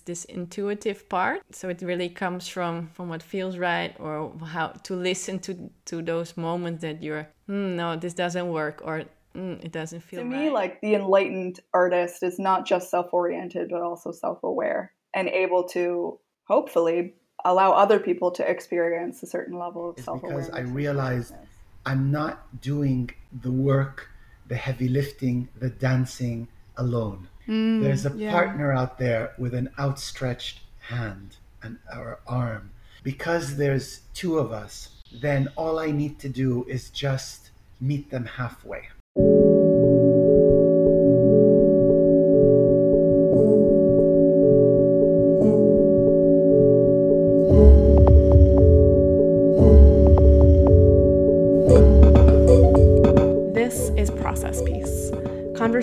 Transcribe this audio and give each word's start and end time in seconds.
this 0.00 0.24
intuitive 0.24 1.08
part. 1.08 1.42
So 1.50 1.68
it 1.68 1.82
really 1.82 2.08
comes 2.08 2.48
from 2.48 2.88
from 2.94 3.08
what 3.08 3.22
feels 3.22 3.58
right 3.58 3.94
or 3.98 4.32
how 4.44 4.68
to 4.68 4.94
listen 4.94 5.38
to 5.40 5.70
to 5.86 6.02
those 6.02 6.36
moments 6.36 6.82
that 6.82 7.02
you're, 7.02 7.28
hmm, 7.46 7.76
no, 7.76 7.96
this 7.96 8.14
doesn't 8.14 8.48
work 8.48 8.82
or 8.84 9.04
mm, 9.34 9.64
it 9.64 9.72
doesn't 9.72 10.00
feel. 10.00 10.20
To 10.20 10.26
right. 10.26 10.44
me, 10.44 10.50
like 10.50 10.80
the 10.80 10.94
enlightened 10.94 11.60
artist 11.72 12.22
is 12.22 12.38
not 12.38 12.66
just 12.66 12.90
self-oriented 12.90 13.68
but 13.70 13.82
also 13.82 14.12
self-aware 14.12 14.92
and 15.14 15.28
able 15.28 15.64
to 15.68 16.18
hopefully 16.44 17.14
allow 17.44 17.72
other 17.72 17.98
people 17.98 18.30
to 18.32 18.48
experience 18.48 19.22
a 19.22 19.26
certain 19.26 19.58
level 19.58 19.90
of 19.90 19.96
It's 19.96 20.04
self-awareness. 20.04 20.46
because 20.46 20.58
I 20.58 20.62
realized 20.72 21.34
I'm 21.84 22.10
not 22.10 22.60
doing 22.60 23.10
the 23.42 23.52
work, 23.52 24.10
the 24.48 24.56
heavy 24.56 24.88
lifting, 24.88 25.48
the 25.58 25.70
dancing 25.70 26.48
alone. 26.76 27.28
Mm, 27.48 27.82
There's 27.82 28.06
a 28.06 28.12
yeah. 28.16 28.32
partner 28.32 28.72
out 28.72 28.98
there 28.98 29.32
with 29.38 29.54
an 29.54 29.70
outstretched 29.78 30.60
hand 30.80 31.36
and 31.62 31.78
our 31.92 32.20
arm. 32.26 32.70
Because 33.02 33.56
there's 33.56 34.00
two 34.14 34.38
of 34.38 34.50
us, 34.52 34.90
then 35.12 35.48
all 35.56 35.78
I 35.78 35.90
need 35.92 36.18
to 36.20 36.28
do 36.28 36.64
is 36.68 36.90
just 36.90 37.50
meet 37.80 38.10
them 38.10 38.24
halfway. 38.24 38.88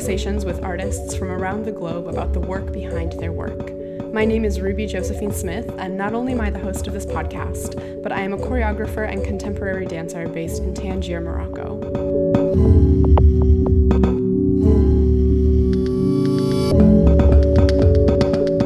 Conversations 0.03 0.43
with 0.43 0.61
artists 0.65 1.15
from 1.15 1.31
around 1.31 1.63
the 1.63 1.71
globe 1.71 2.09
about 2.09 2.33
the 2.33 2.39
work 2.41 2.73
behind 2.73 3.13
their 3.13 3.31
work. 3.31 3.71
My 4.11 4.25
name 4.25 4.43
is 4.43 4.59
Ruby 4.59 4.85
Josephine 4.85 5.31
Smith, 5.31 5.73
and 5.77 5.97
not 5.97 6.13
only 6.13 6.33
am 6.33 6.41
I 6.41 6.49
the 6.49 6.59
host 6.59 6.87
of 6.87 6.93
this 6.93 7.05
podcast, 7.05 8.03
but 8.03 8.11
I 8.11 8.19
am 8.19 8.33
a 8.33 8.37
choreographer 8.37 9.09
and 9.09 9.23
contemporary 9.23 9.85
dancer 9.85 10.27
based 10.27 10.61
in 10.61 10.73
Tangier, 10.73 11.21
Morocco. 11.21 11.79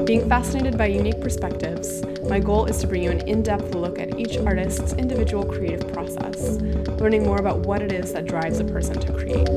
Being 0.05 0.27
fascinated 0.27 0.75
by 0.75 0.87
unique 0.87 1.21
perspectives, 1.21 2.03
my 2.23 2.39
goal 2.39 2.65
is 2.65 2.79
to 2.79 2.87
bring 2.87 3.03
you 3.03 3.11
an 3.11 3.19
in 3.27 3.43
depth 3.43 3.75
look 3.75 3.99
at 3.99 4.19
each 4.19 4.39
artist's 4.39 4.93
individual 4.93 5.45
creative 5.45 5.87
process, 5.93 6.53
learning 6.99 7.25
more 7.25 7.37
about 7.37 7.59
what 7.59 7.83
it 7.83 7.91
is 7.91 8.11
that 8.13 8.25
drives 8.25 8.59
a 8.59 8.63
person 8.63 8.99
to 8.99 9.13
create. 9.13 9.47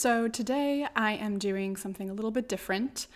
So 0.00 0.28
today 0.28 0.86
I 0.96 1.12
am 1.12 1.38
doing 1.38 1.76
something 1.76 2.08
a 2.08 2.14
little 2.14 2.30
bit 2.30 2.48
different. 2.48 3.06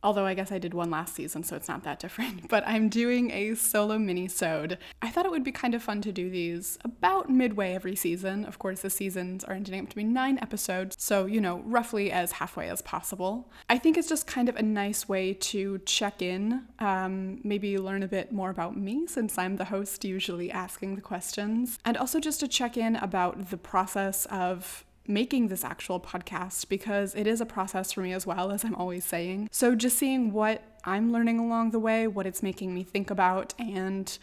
Although 0.00 0.26
I 0.26 0.34
guess 0.34 0.52
I 0.52 0.58
did 0.58 0.74
one 0.74 0.88
last 0.88 1.16
season, 1.16 1.42
so 1.42 1.56
it's 1.56 1.66
not 1.66 1.82
that 1.82 1.98
different. 1.98 2.48
But 2.48 2.62
I'm 2.68 2.88
doing 2.88 3.32
a 3.32 3.56
solo 3.56 3.98
mini-sode. 3.98 4.78
I 5.02 5.10
thought 5.10 5.26
it 5.26 5.32
would 5.32 5.42
be 5.42 5.50
kind 5.50 5.74
of 5.74 5.82
fun 5.82 6.00
to 6.02 6.12
do 6.12 6.30
these 6.30 6.78
about 6.84 7.30
midway 7.30 7.74
every 7.74 7.96
season. 7.96 8.44
Of 8.44 8.60
course, 8.60 8.82
the 8.82 8.90
seasons 8.90 9.42
are 9.42 9.54
ending 9.54 9.80
up 9.80 9.88
to 9.88 9.96
be 9.96 10.04
nine 10.04 10.38
episodes, 10.40 10.94
so 11.00 11.26
you 11.26 11.40
know, 11.40 11.62
roughly 11.64 12.12
as 12.12 12.30
halfway 12.30 12.68
as 12.68 12.80
possible. 12.80 13.50
I 13.68 13.78
think 13.78 13.98
it's 13.98 14.08
just 14.08 14.28
kind 14.28 14.48
of 14.48 14.54
a 14.54 14.62
nice 14.62 15.08
way 15.08 15.34
to 15.34 15.80
check 15.84 16.22
in, 16.22 16.62
um, 16.78 17.40
maybe 17.42 17.76
learn 17.76 18.04
a 18.04 18.08
bit 18.08 18.30
more 18.30 18.50
about 18.50 18.76
me 18.76 19.08
since 19.08 19.36
I'm 19.36 19.56
the 19.56 19.64
host, 19.64 20.04
usually 20.04 20.52
asking 20.52 20.94
the 20.94 21.02
questions, 21.02 21.80
and 21.84 21.96
also 21.96 22.20
just 22.20 22.38
to 22.38 22.46
check 22.46 22.76
in 22.76 22.94
about 22.94 23.50
the 23.50 23.56
process 23.56 24.26
of 24.26 24.84
making 25.10 25.48
this 25.48 25.64
actual 25.64 26.00
podcast 26.00 26.68
because 26.68 27.14
it 27.14 27.26
is 27.26 27.40
a 27.40 27.46
process 27.46 27.92
for 27.92 28.00
me 28.00 28.12
as 28.12 28.26
well, 28.26 28.50
as 28.50 28.64
I'm 28.64 28.74
always 28.74 29.04
saying. 29.04 29.48
So, 29.52 29.74
just 29.74 29.98
seeing 29.98 30.32
what 30.32 30.62
I'm 30.84 31.12
learning 31.12 31.38
along 31.38 31.72
the 31.72 31.78
way, 31.78 32.06
what 32.06 32.26
it's 32.26 32.42
making 32.42 32.72
me 32.72 32.82
think 32.82 33.10
about, 33.10 33.52
and 33.58 34.16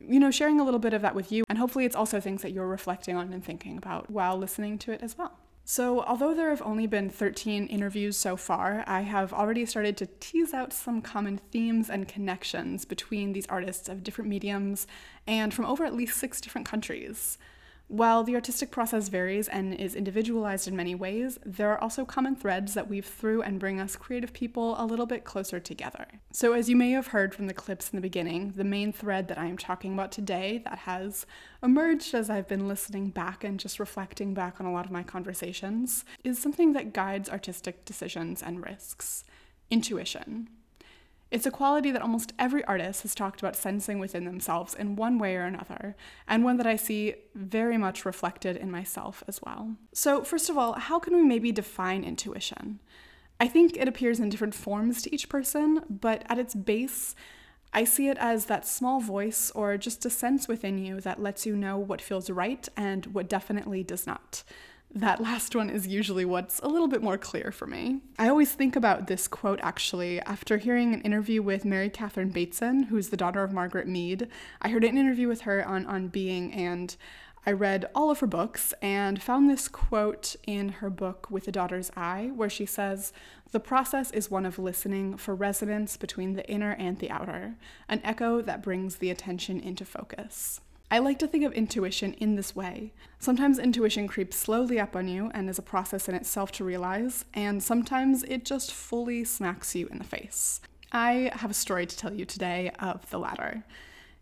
you 0.00 0.20
know, 0.20 0.30
sharing 0.30 0.60
a 0.60 0.64
little 0.64 0.78
bit 0.78 0.92
of 0.94 1.02
that 1.02 1.14
with 1.14 1.32
you. 1.32 1.44
And 1.48 1.58
hopefully, 1.58 1.84
it's 1.84 1.96
also 1.96 2.20
things 2.20 2.42
that 2.42 2.52
you're 2.52 2.68
reflecting 2.68 3.16
on 3.16 3.32
and 3.32 3.44
thinking 3.44 3.76
about 3.76 4.10
while 4.10 4.38
listening 4.38 4.78
to 4.78 4.92
it 4.92 5.02
as 5.02 5.18
well. 5.18 5.38
So, 5.70 6.02
although 6.04 6.34
there 6.34 6.48
have 6.48 6.62
only 6.62 6.86
been 6.86 7.10
13 7.10 7.66
interviews 7.66 8.16
so 8.16 8.36
far, 8.36 8.84
I 8.86 9.02
have 9.02 9.34
already 9.34 9.66
started 9.66 9.98
to 9.98 10.06
tease 10.18 10.54
out 10.54 10.72
some 10.72 11.02
common 11.02 11.42
themes 11.52 11.90
and 11.90 12.08
connections 12.08 12.86
between 12.86 13.34
these 13.34 13.46
artists 13.48 13.86
of 13.86 14.02
different 14.02 14.30
mediums 14.30 14.86
and 15.26 15.52
from 15.52 15.66
over 15.66 15.84
at 15.84 15.94
least 15.94 16.16
six 16.16 16.40
different 16.40 16.66
countries. 16.66 17.36
While 17.88 18.22
the 18.22 18.34
artistic 18.34 18.70
process 18.70 19.08
varies 19.08 19.48
and 19.48 19.72
is 19.72 19.94
individualized 19.94 20.68
in 20.68 20.76
many 20.76 20.94
ways, 20.94 21.38
there 21.44 21.72
are 21.72 21.80
also 21.80 22.04
common 22.04 22.36
threads 22.36 22.74
that 22.74 22.86
weave 22.86 23.06
through 23.06 23.40
and 23.40 23.58
bring 23.58 23.80
us 23.80 23.96
creative 23.96 24.34
people 24.34 24.76
a 24.78 24.84
little 24.84 25.06
bit 25.06 25.24
closer 25.24 25.58
together. 25.58 26.06
So, 26.30 26.52
as 26.52 26.68
you 26.68 26.76
may 26.76 26.90
have 26.90 27.08
heard 27.08 27.34
from 27.34 27.46
the 27.46 27.54
clips 27.54 27.88
in 27.90 27.96
the 27.96 28.02
beginning, 28.02 28.52
the 28.54 28.62
main 28.62 28.92
thread 28.92 29.28
that 29.28 29.38
I 29.38 29.46
am 29.46 29.56
talking 29.56 29.94
about 29.94 30.12
today 30.12 30.60
that 30.66 30.80
has 30.80 31.24
emerged 31.62 32.12
as 32.12 32.28
I've 32.28 32.46
been 32.46 32.68
listening 32.68 33.08
back 33.08 33.42
and 33.42 33.58
just 33.58 33.80
reflecting 33.80 34.34
back 34.34 34.60
on 34.60 34.66
a 34.66 34.72
lot 34.72 34.84
of 34.84 34.92
my 34.92 35.02
conversations 35.02 36.04
is 36.22 36.38
something 36.38 36.74
that 36.74 36.92
guides 36.92 37.30
artistic 37.30 37.86
decisions 37.86 38.42
and 38.42 38.62
risks 38.62 39.24
intuition. 39.70 40.50
It's 41.30 41.46
a 41.46 41.50
quality 41.50 41.90
that 41.90 42.00
almost 42.00 42.32
every 42.38 42.64
artist 42.64 43.02
has 43.02 43.14
talked 43.14 43.40
about 43.40 43.56
sensing 43.56 43.98
within 43.98 44.24
themselves 44.24 44.74
in 44.74 44.96
one 44.96 45.18
way 45.18 45.36
or 45.36 45.42
another, 45.42 45.94
and 46.26 46.42
one 46.42 46.56
that 46.56 46.66
I 46.66 46.76
see 46.76 47.14
very 47.34 47.76
much 47.76 48.06
reflected 48.06 48.56
in 48.56 48.70
myself 48.70 49.22
as 49.28 49.40
well. 49.42 49.76
So, 49.92 50.24
first 50.24 50.48
of 50.48 50.56
all, 50.56 50.74
how 50.74 50.98
can 50.98 51.14
we 51.14 51.22
maybe 51.22 51.52
define 51.52 52.02
intuition? 52.02 52.80
I 53.38 53.46
think 53.46 53.76
it 53.76 53.88
appears 53.88 54.18
in 54.20 54.30
different 54.30 54.54
forms 54.54 55.02
to 55.02 55.14
each 55.14 55.28
person, 55.28 55.82
but 55.88 56.24
at 56.28 56.38
its 56.38 56.54
base, 56.54 57.14
I 57.72 57.84
see 57.84 58.08
it 58.08 58.16
as 58.18 58.46
that 58.46 58.66
small 58.66 59.00
voice 59.00 59.50
or 59.54 59.76
just 59.76 60.06
a 60.06 60.10
sense 60.10 60.48
within 60.48 60.78
you 60.78 61.00
that 61.02 61.22
lets 61.22 61.44
you 61.44 61.54
know 61.54 61.78
what 61.78 62.00
feels 62.00 62.30
right 62.30 62.66
and 62.76 63.06
what 63.06 63.28
definitely 63.28 63.84
does 63.84 64.06
not. 64.06 64.42
That 64.94 65.20
last 65.20 65.54
one 65.54 65.68
is 65.68 65.86
usually 65.86 66.24
what's 66.24 66.60
a 66.60 66.68
little 66.68 66.88
bit 66.88 67.02
more 67.02 67.18
clear 67.18 67.52
for 67.52 67.66
me. 67.66 68.00
I 68.18 68.28
always 68.28 68.52
think 68.52 68.74
about 68.74 69.06
this 69.06 69.28
quote 69.28 69.60
actually 69.62 70.18
after 70.22 70.56
hearing 70.56 70.94
an 70.94 71.02
interview 71.02 71.42
with 71.42 71.66
Mary 71.66 71.90
Catherine 71.90 72.30
Bateson, 72.30 72.84
who's 72.84 73.10
the 73.10 73.16
daughter 73.16 73.44
of 73.44 73.52
Margaret 73.52 73.86
Mead. 73.86 74.28
I 74.62 74.70
heard 74.70 74.84
an 74.84 74.96
interview 74.96 75.28
with 75.28 75.42
her 75.42 75.66
on, 75.66 75.84
on 75.86 76.08
Being, 76.08 76.52
and 76.54 76.96
I 77.44 77.52
read 77.52 77.88
all 77.94 78.10
of 78.10 78.20
her 78.20 78.26
books 78.26 78.74
and 78.82 79.22
found 79.22 79.48
this 79.48 79.68
quote 79.68 80.36
in 80.46 80.68
her 80.68 80.90
book, 80.90 81.30
With 81.30 81.46
a 81.48 81.52
Daughter's 81.52 81.90
Eye, 81.94 82.30
where 82.34 82.50
she 82.50 82.66
says, 82.66 83.12
The 83.52 83.60
process 83.60 84.10
is 84.10 84.30
one 84.30 84.46
of 84.46 84.58
listening 84.58 85.16
for 85.16 85.34
resonance 85.34 85.96
between 85.96 86.32
the 86.32 86.46
inner 86.50 86.72
and 86.72 86.98
the 86.98 87.10
outer, 87.10 87.56
an 87.88 88.00
echo 88.04 88.40
that 88.42 88.62
brings 88.62 88.96
the 88.96 89.10
attention 89.10 89.60
into 89.60 89.84
focus. 89.84 90.60
I 90.90 91.00
like 91.00 91.18
to 91.18 91.26
think 91.26 91.44
of 91.44 91.52
intuition 91.52 92.14
in 92.14 92.36
this 92.36 92.56
way. 92.56 92.94
Sometimes 93.18 93.58
intuition 93.58 94.08
creeps 94.08 94.38
slowly 94.38 94.80
up 94.80 94.96
on 94.96 95.06
you 95.06 95.30
and 95.34 95.50
is 95.50 95.58
a 95.58 95.62
process 95.62 96.08
in 96.08 96.14
itself 96.14 96.50
to 96.52 96.64
realize, 96.64 97.26
and 97.34 97.62
sometimes 97.62 98.22
it 98.22 98.46
just 98.46 98.72
fully 98.72 99.22
smacks 99.24 99.74
you 99.74 99.86
in 99.88 99.98
the 99.98 100.04
face. 100.04 100.62
I 100.90 101.30
have 101.34 101.50
a 101.50 101.54
story 101.54 101.84
to 101.84 101.96
tell 101.96 102.14
you 102.14 102.24
today 102.24 102.70
of 102.78 103.08
the 103.10 103.18
latter. 103.18 103.64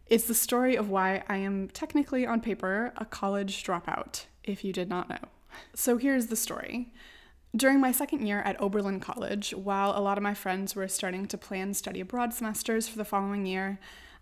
It's 0.07 0.27
the 0.27 0.35
story 0.35 0.75
of 0.75 0.91
why 0.91 1.23
I 1.29 1.37
am 1.37 1.69
technically, 1.69 2.27
on 2.27 2.41
paper, 2.41 2.93
a 2.97 3.05
college 3.05 3.63
dropout, 3.63 4.25
if 4.43 4.65
you 4.65 4.73
did 4.73 4.89
not 4.89 5.09
know. 5.09 5.19
So 5.75 5.99
here's 5.99 6.27
the 6.27 6.37
story. 6.37 6.93
During 7.55 7.81
my 7.81 7.93
second 7.93 8.27
year 8.27 8.41
at 8.41 8.61
Oberlin 8.61 8.99
College, 8.99 9.55
while 9.55 9.97
a 9.97 10.03
lot 10.03 10.19
of 10.19 10.23
my 10.23 10.35
friends 10.35 10.75
were 10.75 10.89
starting 10.89 11.27
to 11.27 11.39
plan 11.39 11.75
study 11.75 12.01
abroad 12.01 12.35
semesters 12.35 12.89
for 12.89 12.99
the 12.99 13.05
following 13.05 13.47
year, 13.47 13.79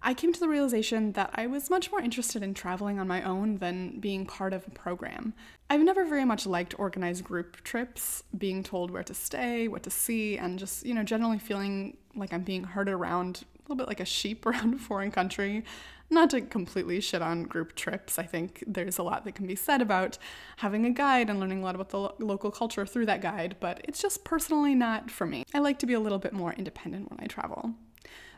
I 0.07 0.13
came 0.13 0.35
to 0.35 0.41
the 0.41 0.49
realization 0.49 1.13
that 1.13 1.31
I 1.35 1.47
was 1.47 1.71
much 1.71 1.91
more 1.91 2.01
interested 2.01 2.43
in 2.43 2.53
traveling 2.53 2.99
on 2.99 3.09
my 3.09 3.23
own 3.23 3.57
than 3.57 4.01
being 4.01 4.27
part 4.27 4.53
of 4.53 4.67
a 4.67 4.71
program. 4.71 5.33
I've 5.71 5.81
never 5.81 6.05
very 6.05 6.27
much 6.27 6.45
liked 6.45 6.79
organized 6.79 7.25
group 7.25 7.65
trips, 7.65 8.23
being 8.37 8.63
told 8.63 8.91
where 8.91 9.03
to 9.03 9.15
stay, 9.15 9.67
what 9.67 9.83
to 9.85 9.91
see, 9.91 10.37
and 10.37 10.59
just, 10.59 10.85
you 10.85 10.93
know, 10.93 11.05
generally 11.05 11.39
feeling 11.39 11.97
like 12.15 12.35
I'm 12.35 12.43
being 12.43 12.65
herded 12.65 12.93
around 12.93 13.45
a 13.57 13.63
little 13.63 13.77
bit 13.77 13.89
like 13.89 14.01
a 14.01 14.05
sheep 14.05 14.45
around 14.47 14.75
a 14.75 14.79
foreign 14.79 15.11
country. 15.11 15.65
Not 16.11 16.29
to 16.31 16.43
completely 16.43 17.01
shit 17.01 17.23
on 17.23 17.45
group 17.45 17.75
trips, 17.75 18.19
I 18.19 18.25
think 18.25 18.63
there's 18.67 18.99
a 18.99 19.03
lot 19.03 19.25
that 19.25 19.35
can 19.35 19.47
be 19.47 19.57
said 19.57 19.81
about 19.81 20.19
having 20.59 20.85
a 20.85 20.91
guide 20.91 21.31
and 21.31 21.41
learning 21.41 21.63
a 21.63 21.65
lot 21.65 21.75
about 21.75 21.89
the 21.89 21.99
lo- 21.99 22.15
local 22.19 22.51
culture 22.51 22.85
through 22.85 23.07
that 23.07 23.23
guide, 23.23 23.57
but 23.59 23.81
it's 23.85 24.03
just 24.03 24.23
personally 24.23 24.75
not 24.75 25.11
for 25.11 25.25
me. 25.25 25.47
I 25.55 25.61
like 25.61 25.79
to 25.79 25.87
be 25.87 25.95
a 25.95 26.01
little 26.01 26.19
bit 26.19 26.35
more 26.35 26.53
independent 26.53 27.11
when 27.11 27.21
I 27.21 27.27
travel. 27.27 27.75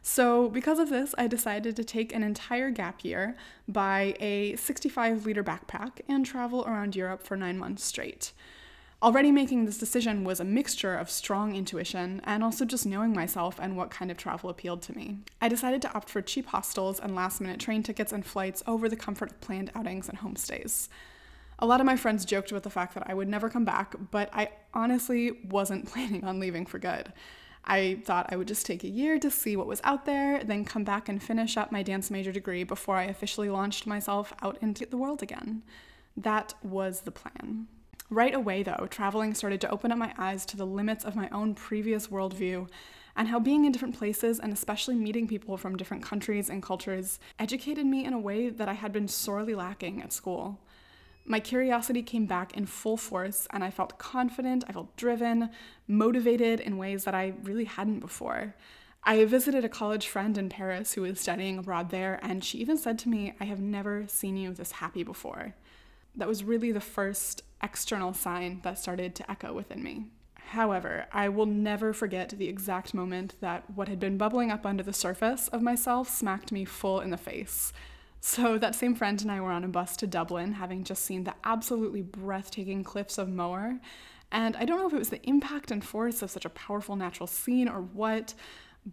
So, 0.09 0.49
because 0.49 0.79
of 0.79 0.89
this, 0.89 1.17
I 1.19 1.27
decided 1.27 1.75
to 1.75 1.83
take 1.83 2.15
an 2.15 2.23
entire 2.23 2.71
gap 2.71 3.05
year, 3.05 3.35
buy 3.67 4.15
a 4.21 4.55
65 4.55 5.27
liter 5.27 5.43
backpack, 5.43 5.99
and 6.09 6.25
travel 6.25 6.65
around 6.65 6.95
Europe 6.95 7.25
for 7.25 7.37
nine 7.37 7.59
months 7.59 7.83
straight. 7.83 8.31
Already 9.03 9.33
making 9.33 9.65
this 9.65 9.79
decision 9.79 10.23
was 10.23 10.39
a 10.39 10.45
mixture 10.45 10.95
of 10.95 11.11
strong 11.11 11.57
intuition 11.57 12.21
and 12.23 12.45
also 12.45 12.65
just 12.65 12.87
knowing 12.87 13.15
myself 13.15 13.59
and 13.61 13.77
what 13.77 13.91
kind 13.91 14.13
of 14.13 14.17
travel 14.17 14.49
appealed 14.49 14.81
to 14.83 14.97
me. 14.97 15.19
I 15.41 15.49
decided 15.49 15.83
to 15.83 15.93
opt 15.93 16.09
for 16.09 16.23
cheap 16.23 16.47
hostels 16.47 17.01
and 17.01 17.17
last 17.17 17.41
minute 17.41 17.59
train 17.59 17.83
tickets 17.83 18.13
and 18.13 18.25
flights 18.25 18.63
over 18.65 18.89
the 18.89 18.95
comfort 18.95 19.33
of 19.33 19.41
planned 19.41 19.73
outings 19.75 20.09
and 20.09 20.21
homestays. 20.21 20.89
A 21.59 21.67
lot 21.67 21.81
of 21.81 21.87
my 21.87 21.97
friends 21.97 22.25
joked 22.25 22.53
about 22.53 22.63
the 22.63 22.71
fact 22.71 22.95
that 22.95 23.11
I 23.11 23.15
would 23.15 23.29
never 23.29 23.51
come 23.51 23.65
back, 23.65 23.97
but 24.13 24.31
I 24.33 24.51
honestly 24.73 25.33
wasn't 25.49 25.89
planning 25.93 26.23
on 26.23 26.39
leaving 26.39 26.65
for 26.65 26.79
good. 26.79 27.13
I 27.67 27.99
thought 28.05 28.33
I 28.33 28.37
would 28.37 28.47
just 28.47 28.65
take 28.65 28.85
a 28.85 28.89
year 28.89 29.19
to 29.19 29.31
see 29.31 29.57
what 29.57 29.67
was 29.67 29.81
out 29.83 30.05
there, 30.05 30.43
then 30.45 30.65
come 30.65 30.85
back 30.85 31.09
and 31.09 31.23
finish 31.23 31.57
up 31.57 31.73
my 31.73 31.83
dance 31.83 32.11
major 32.11 32.31
degree 32.31 32.63
before 32.63 32.97
I 32.97 33.05
officially 33.05 33.51
launched 33.51 33.87
myself 33.87 34.33
out 34.41 34.57
into 34.63 34.87
the 34.87 34.97
world 34.97 35.23
again. 35.23 35.63
That 36.17 36.55
was 36.63 37.01
the 37.01 37.11
plan. 37.11 37.67
Right 38.09 38.35
away, 38.35 38.63
though, 38.63 38.87
traveling 38.89 39.35
started 39.35 39.61
to 39.63 39.71
open 39.71 39.91
up 39.91 39.99
my 39.99 40.15
eyes 40.17 40.47
to 40.47 40.57
the 40.57 40.67
limits 40.67 41.05
of 41.05 41.17
my 41.17 41.29
own 41.31 41.55
previous 41.55 42.07
worldview 42.07 42.69
and 43.17 43.29
how 43.29 43.41
being 43.41 43.65
in 43.65 43.73
different 43.73 43.99
places 43.99 44.39
and 44.39 44.53
especially 44.53 44.95
meeting 44.95 45.27
people 45.27 45.57
from 45.57 45.77
different 45.77 46.05
countries 46.05 46.49
and 46.49 46.63
cultures 46.63 47.19
educated 47.39 47.87
me 47.87 48.05
in 48.05 48.13
a 48.13 48.19
way 48.19 48.49
that 48.49 48.69
I 48.69 48.75
had 48.75 48.93
been 48.93 49.09
sorely 49.09 49.55
lacking 49.57 50.01
at 50.03 50.13
school. 50.13 50.61
My 51.29 51.41
curiosity 51.41 52.03
came 52.03 52.27
back 52.27 52.57
in 52.57 52.67
full 52.67 52.97
force, 52.97 53.49
and 53.51 53.65
I 53.65 53.71
felt 53.71 53.99
confident, 53.99 54.63
I 54.69 54.73
felt 54.73 54.97
driven, 54.97 55.51
motivated 55.89 56.61
in 56.61 56.79
ways 56.79 57.03
that 57.03 57.17
I 57.17 57.35
really 57.43 57.65
hadn't 57.65 57.99
before. 57.99 58.55
I 59.03 59.25
visited 59.25 59.65
a 59.65 59.69
college 59.69 60.07
friend 60.07 60.39
in 60.39 60.49
Paris 60.49 60.93
who 60.93 61.03
was 61.03 61.19
studying 61.19 61.59
abroad 61.59 61.91
there, 61.91 62.21
and 62.23 62.45
she 62.45 62.59
even 62.59 62.79
said 62.79 62.97
to 63.01 63.09
me, 63.09 63.35
I 63.41 63.45
have 63.45 63.59
never 63.59 64.05
seen 64.07 64.37
you 64.37 64.55
this 64.55 64.73
happy 64.73 65.03
before. 65.03 65.55
That 66.15 66.29
was 66.29 66.45
really 66.45 66.71
the 66.71 66.81
first 66.81 67.43
external 67.61 68.15
sign 68.15 68.61
that 68.63 68.79
started 68.79 69.17
to 69.17 69.29
echo 69.29 69.53
within 69.53 69.83
me. 69.83 70.07
However, 70.35 71.07
I 71.13 71.29
will 71.29 71.47
never 71.47 71.93
forget 71.93 72.31
the 72.31 72.49
exact 72.49 72.95
moment 72.95 73.35
that 73.41 73.65
what 73.75 73.89
had 73.89 73.99
been 73.99 74.17
bubbling 74.17 74.53
up 74.53 74.65
under 74.65 74.85
the 74.85 74.93
surface 74.93 75.49
of 75.49 75.61
myself 75.61 76.09
smacked 76.09 76.53
me 76.53 76.65
full 76.65 77.01
in 77.01 77.11
the 77.11 77.17
face. 77.17 77.73
So, 78.21 78.59
that 78.59 78.75
same 78.75 78.95
friend 78.95 79.21
and 79.23 79.31
I 79.31 79.41
were 79.41 79.53
on 79.53 79.65
a 79.65 79.69
bus 79.69 79.97
to 79.99 80.07
Dublin, 80.07 80.55
having 80.55 80.85
just 80.85 81.05
seen 81.05 81.25
the 81.25 81.35
absolutely 81.45 82.03
breathtaking 82.03 82.85
cliffs 82.85 83.19
of 83.19 83.29
Moher. 83.29 83.81
And 84.33 84.57
I 84.57 84.65
don't 84.65 84.79
know 84.79 84.87
if 84.87 84.93
it 84.93 84.99
was 84.99 85.11
the 85.11 85.23
impact 85.23 85.71
and 85.71 85.85
force 85.85 86.21
of 86.23 86.31
such 86.31 86.45
a 86.45 86.51
powerful 86.51 86.97
natural 86.97 87.27
scene 87.27 87.69
or 87.69 87.81
what, 87.81 88.35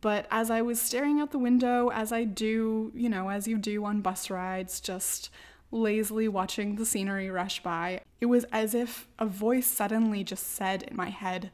but 0.02 0.26
as 0.32 0.50
I 0.50 0.62
was 0.62 0.82
staring 0.82 1.20
out 1.20 1.32
the 1.32 1.40
window, 1.40 1.90
as 1.90 2.12
I 2.12 2.24
do, 2.24 2.92
you 2.96 3.10
know, 3.10 3.30
as 3.30 3.48
you 3.48 3.58
do 3.58 3.86
on 3.86 4.02
bus 4.02 4.30
rides, 4.30 4.80
just 4.80 5.30
lazily 5.72 6.28
watching 6.28 6.76
the 6.76 6.86
scenery 6.86 7.30
rush 7.30 7.62
by, 7.62 8.02
it 8.20 8.26
was 8.26 8.46
as 8.52 8.74
if 8.74 9.08
a 9.20 9.26
voice 9.26 9.68
suddenly 9.68 10.24
just 10.24 10.48
said 10.48 10.84
in 10.84 10.98
my 10.98 11.10
head, 11.10 11.52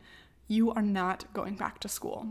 You 0.48 0.72
are 0.72 0.82
not 0.82 1.32
going 1.34 1.56
back 1.56 1.80
to 1.80 1.90
school. 1.90 2.28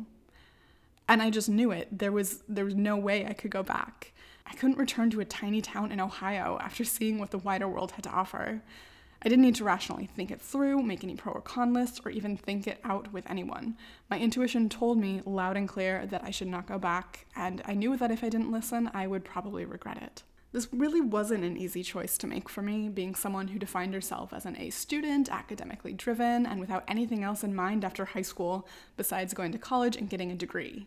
And 1.09 1.23
I 1.23 1.31
just 1.31 1.49
knew 1.49 1.71
it. 1.73 1.99
There 1.99 2.13
was 2.13 2.43
there 2.49 2.65
was 2.65 2.75
no 2.75 2.97
way 2.97 3.27
I 3.27 3.33
could 3.33 3.51
go 3.51 3.63
back. 3.63 4.13
I 4.49 4.55
couldn't 4.55 4.79
return 4.79 5.11
to 5.11 5.21
a 5.21 5.25
tiny 5.25 5.61
town 5.61 5.93
in 5.93 6.01
Ohio 6.01 6.59
after 6.61 6.85
seeing 6.85 7.19
what 7.19 7.31
the 7.31 7.39
wider 7.39 7.69
world 7.69 7.93
had 7.93 8.05
to 8.05 8.11
offer. 8.11 8.63
I 9.21 9.29
didn't 9.29 9.45
need 9.45 9.57
to 9.57 9.65
rationally 9.65 10.07
think 10.07 10.31
it 10.31 10.41
through, 10.41 10.83
make 10.83 11.03
any 11.03 11.17
pro 11.17 11.33
or 11.33 11.41
con 11.41 11.73
lists, 11.73 12.01
or 12.05 12.11
even 12.11 12.37
think 12.37 12.67
it 12.67 12.81
out 12.85 13.13
with 13.13 13.29
anyone. 13.29 13.77
My 14.09 14.19
intuition 14.19 14.69
told 14.69 14.97
me 14.97 15.23
loud 15.27 15.57
and 15.57 15.69
clear 15.69 16.07
that 16.07 16.23
I 16.25 16.31
should 16.31 16.47
not 16.47 16.69
go 16.69 16.79
back, 16.79 17.27
and 17.35 17.61
I 17.65 17.75
knew 17.75 17.97
that 17.97 18.13
if 18.13 18.23
I 18.23 18.29
didn't 18.29 18.53
listen, 18.53 18.91
I 18.95 19.07
would 19.09 19.25
probably 19.25 19.65
regret 19.65 20.01
it. 20.01 20.23
This 20.53 20.69
really 20.73 21.01
wasn't 21.01 21.45
an 21.45 21.59
easy 21.59 21.83
choice 21.83 22.17
to 22.19 22.27
make 22.27 22.49
for 22.49 22.63
me, 22.63 22.89
being 22.89 23.15
someone 23.15 23.49
who 23.49 23.59
defined 23.59 23.93
herself 23.93 24.33
as 24.33 24.47
an 24.47 24.57
A 24.57 24.71
student, 24.71 25.31
academically 25.31 25.93
driven, 25.93 26.47
and 26.47 26.59
without 26.59 26.85
anything 26.89 27.23
else 27.23 27.45
in 27.45 27.55
mind 27.55 27.85
after 27.85 28.07
high 28.07 28.23
school 28.23 28.67
besides 28.97 29.35
going 29.35 29.53
to 29.53 29.59
college 29.59 29.97
and 29.97 30.09
getting 30.09 30.31
a 30.31 30.37
degree. 30.37 30.87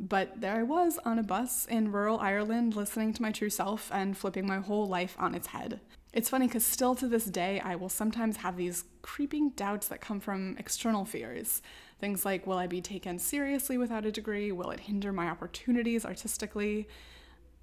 But 0.00 0.40
there 0.40 0.56
I 0.56 0.62
was 0.62 0.98
on 1.04 1.18
a 1.18 1.22
bus 1.22 1.66
in 1.66 1.92
rural 1.92 2.18
Ireland 2.18 2.74
listening 2.74 3.12
to 3.14 3.22
my 3.22 3.30
true 3.30 3.50
self 3.50 3.90
and 3.92 4.16
flipping 4.16 4.46
my 4.46 4.58
whole 4.58 4.86
life 4.86 5.16
on 5.18 5.34
its 5.34 5.48
head. 5.48 5.80
It's 6.12 6.28
funny 6.28 6.46
because 6.46 6.64
still 6.64 6.94
to 6.96 7.08
this 7.08 7.24
day, 7.24 7.60
I 7.60 7.74
will 7.74 7.88
sometimes 7.88 8.38
have 8.38 8.56
these 8.56 8.84
creeping 9.02 9.50
doubts 9.50 9.88
that 9.88 10.00
come 10.00 10.20
from 10.20 10.56
external 10.58 11.04
fears. 11.04 11.60
Things 12.00 12.24
like, 12.24 12.46
will 12.46 12.58
I 12.58 12.66
be 12.66 12.80
taken 12.80 13.18
seriously 13.18 13.78
without 13.78 14.06
a 14.06 14.12
degree? 14.12 14.52
Will 14.52 14.70
it 14.70 14.80
hinder 14.80 15.12
my 15.12 15.28
opportunities 15.28 16.04
artistically? 16.04 16.88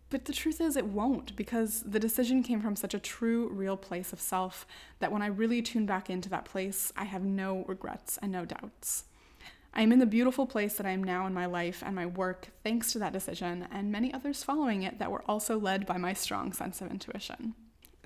But 0.09 0.25
the 0.25 0.33
truth 0.33 0.59
is, 0.59 0.75
it 0.75 0.87
won't, 0.87 1.33
because 1.37 1.83
the 1.83 1.99
decision 1.99 2.43
came 2.43 2.59
from 2.59 2.75
such 2.75 2.93
a 2.93 2.99
true, 2.99 3.47
real 3.47 3.77
place 3.77 4.11
of 4.11 4.19
self 4.19 4.67
that 4.99 5.11
when 5.11 5.21
I 5.21 5.27
really 5.27 5.61
tune 5.61 5.85
back 5.85 6.09
into 6.09 6.27
that 6.29 6.43
place, 6.43 6.91
I 6.97 7.05
have 7.05 7.23
no 7.23 7.63
regrets 7.65 8.19
and 8.21 8.33
no 8.33 8.43
doubts. 8.43 9.05
I 9.73 9.81
am 9.83 9.91
in 9.91 9.99
the 9.99 10.05
beautiful 10.05 10.45
place 10.45 10.75
that 10.75 10.85
I 10.85 10.91
am 10.91 11.03
now 11.03 11.25
in 11.25 11.33
my 11.33 11.45
life 11.45 11.81
and 11.85 11.95
my 11.95 12.05
work 12.05 12.49
thanks 12.63 12.91
to 12.91 12.99
that 12.99 13.13
decision, 13.13 13.67
and 13.71 13.91
many 13.91 14.13
others 14.13 14.43
following 14.43 14.83
it 14.83 14.99
that 14.99 15.11
were 15.11 15.23
also 15.27 15.57
led 15.57 15.85
by 15.85 15.97
my 15.97 16.13
strong 16.13 16.51
sense 16.51 16.81
of 16.81 16.91
intuition. 16.91 17.55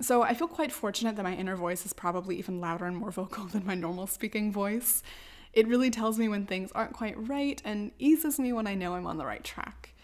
So 0.00 0.22
I 0.22 0.34
feel 0.34 0.46
quite 0.46 0.70
fortunate 0.70 1.16
that 1.16 1.24
my 1.24 1.34
inner 1.34 1.56
voice 1.56 1.84
is 1.84 1.92
probably 1.92 2.38
even 2.38 2.60
louder 2.60 2.84
and 2.84 2.96
more 2.96 3.10
vocal 3.22 3.46
than 3.46 3.66
my 3.66 3.74
normal 3.74 4.06
speaking 4.06 4.52
voice. 4.52 5.02
It 5.52 5.66
really 5.66 5.90
tells 5.90 6.18
me 6.18 6.28
when 6.28 6.46
things 6.46 6.70
aren't 6.72 6.92
quite 6.92 7.28
right 7.28 7.60
and 7.64 7.90
eases 7.98 8.38
me 8.38 8.52
when 8.52 8.66
I 8.66 8.74
know 8.74 8.94
I'm 8.94 9.06
on 9.06 9.16
the 9.16 9.26
right 9.26 9.42
track. 9.42 9.94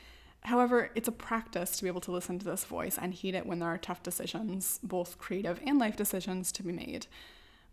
However, 0.44 0.91
it's 0.97 1.09
a 1.09 1.12
practice 1.12 1.76
to 1.76 1.85
be 1.85 1.88
able 1.88 2.00
to 2.00 2.11
listen 2.11 2.38
to 2.41 2.44
this 2.44 2.64
voice 2.64 2.99
and 3.00 3.14
heed 3.14 3.37
it 3.37 3.47
when 3.47 3.61
there 3.61 3.69
are 3.69 3.79
tough 3.79 4.03
decisions, 4.03 4.81
both 4.82 5.19
creative 5.19 5.61
and 5.64 5.79
life 5.79 5.94
decisions, 5.94 6.50
to 6.53 6.64
be 6.64 6.73
made. 6.73 7.06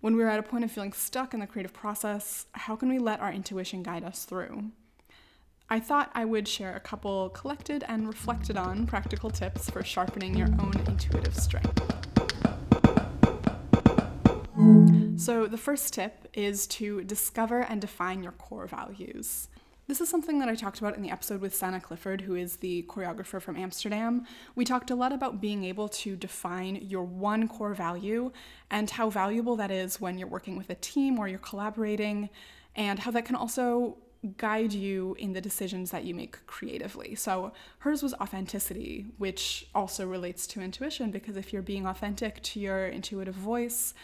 When 0.02 0.16
we're 0.16 0.30
at 0.30 0.40
a 0.40 0.44
point 0.44 0.64
of 0.64 0.72
feeling 0.72 0.94
stuck 0.94 1.34
in 1.34 1.42
the 1.42 1.48
creative 1.48 1.74
process, 1.74 2.46
how 2.54 2.78
can 2.78 2.88
we 2.88 3.00
let 3.00 3.20
our 3.20 3.34
intuition 3.34 3.84
guide 3.84 4.06
us 4.06 4.24
through? 4.24 4.72
I 5.70 5.82
thought 5.82 6.10
I 6.16 6.24
would 6.24 6.48
share 6.48 6.74
a 6.74 6.80
couple 6.80 7.30
collected 7.32 7.84
and 7.86 8.08
reflected 8.08 8.56
on 8.56 8.88
practical 8.88 9.30
tips 9.30 9.70
for 9.70 9.84
sharpening 9.84 10.36
your 10.36 10.48
own 10.48 10.72
intuitive 10.88 11.36
strength. 11.36 11.82
So, 15.18 15.48
the 15.48 15.58
first 15.58 15.94
tip 15.94 16.30
is 16.34 16.66
to 16.68 17.04
discover 17.04 17.60
and 17.60 17.82
define 17.82 18.24
your 18.24 18.32
core 18.32 18.68
values. 18.68 19.50
This 19.90 20.02
is 20.02 20.08
something 20.08 20.38
that 20.38 20.48
I 20.48 20.54
talked 20.54 20.78
about 20.78 20.96
in 20.96 21.02
the 21.02 21.10
episode 21.10 21.42
with 21.42 21.56
Sana 21.56 21.82
Clifford, 21.82 22.22
who 22.22 22.36
is 22.36 22.58
the 22.58 22.84
choreographer 22.84 23.42
from 23.42 23.58
Amsterdam. 23.58 24.28
We 24.54 24.64
talked 24.64 24.92
a 24.92 24.96
lot 24.96 25.12
about 25.12 25.42
being 25.42 25.64
able 25.64 25.90
to 25.90 26.16
define 26.16 26.76
your 26.76 27.04
one 27.04 27.48
core 27.48 27.74
value 27.74 28.32
and 28.70 28.88
how 28.88 29.10
valuable 29.10 29.56
that 29.56 29.72
is 29.72 30.00
when 30.00 30.20
you're 30.20 30.28
working 30.28 30.58
with 30.58 30.70
a 30.70 30.76
team 30.76 31.18
or 31.18 31.28
you're 31.28 31.40
collaborating, 31.40 32.30
and 32.76 33.00
how 33.00 33.10
that 33.10 33.26
can 33.26 33.36
also 33.36 33.98
guide 34.38 34.74
you 34.74 35.16
in 35.18 35.34
the 35.34 35.42
decisions 35.42 35.90
that 35.90 36.04
you 36.04 36.14
make 36.14 36.46
creatively. 36.46 37.16
So 37.16 37.52
hers 37.80 38.04
was 38.04 38.14
authenticity, 38.14 39.08
which 39.18 39.70
also 39.74 40.06
relates 40.06 40.46
to 40.48 40.62
intuition 40.62 41.10
because 41.10 41.36
if 41.36 41.52
you're 41.52 41.64
being 41.64 41.88
authentic 41.88 42.44
to 42.44 42.60
your 42.60 42.86
intuitive 42.86 43.34
voice, 43.34 43.96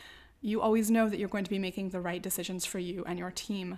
you 0.42 0.62
always 0.62 0.90
know 0.90 1.10
that 1.10 1.20
you're 1.20 1.30
going 1.30 1.44
to 1.44 1.50
be 1.52 1.60
making 1.60 1.92
the 1.92 2.02
right 2.02 2.24
decisions 2.24 2.66
for 2.66 2.80
you 2.80 3.04
and 3.06 3.20
your 3.20 3.30
team. 3.30 3.78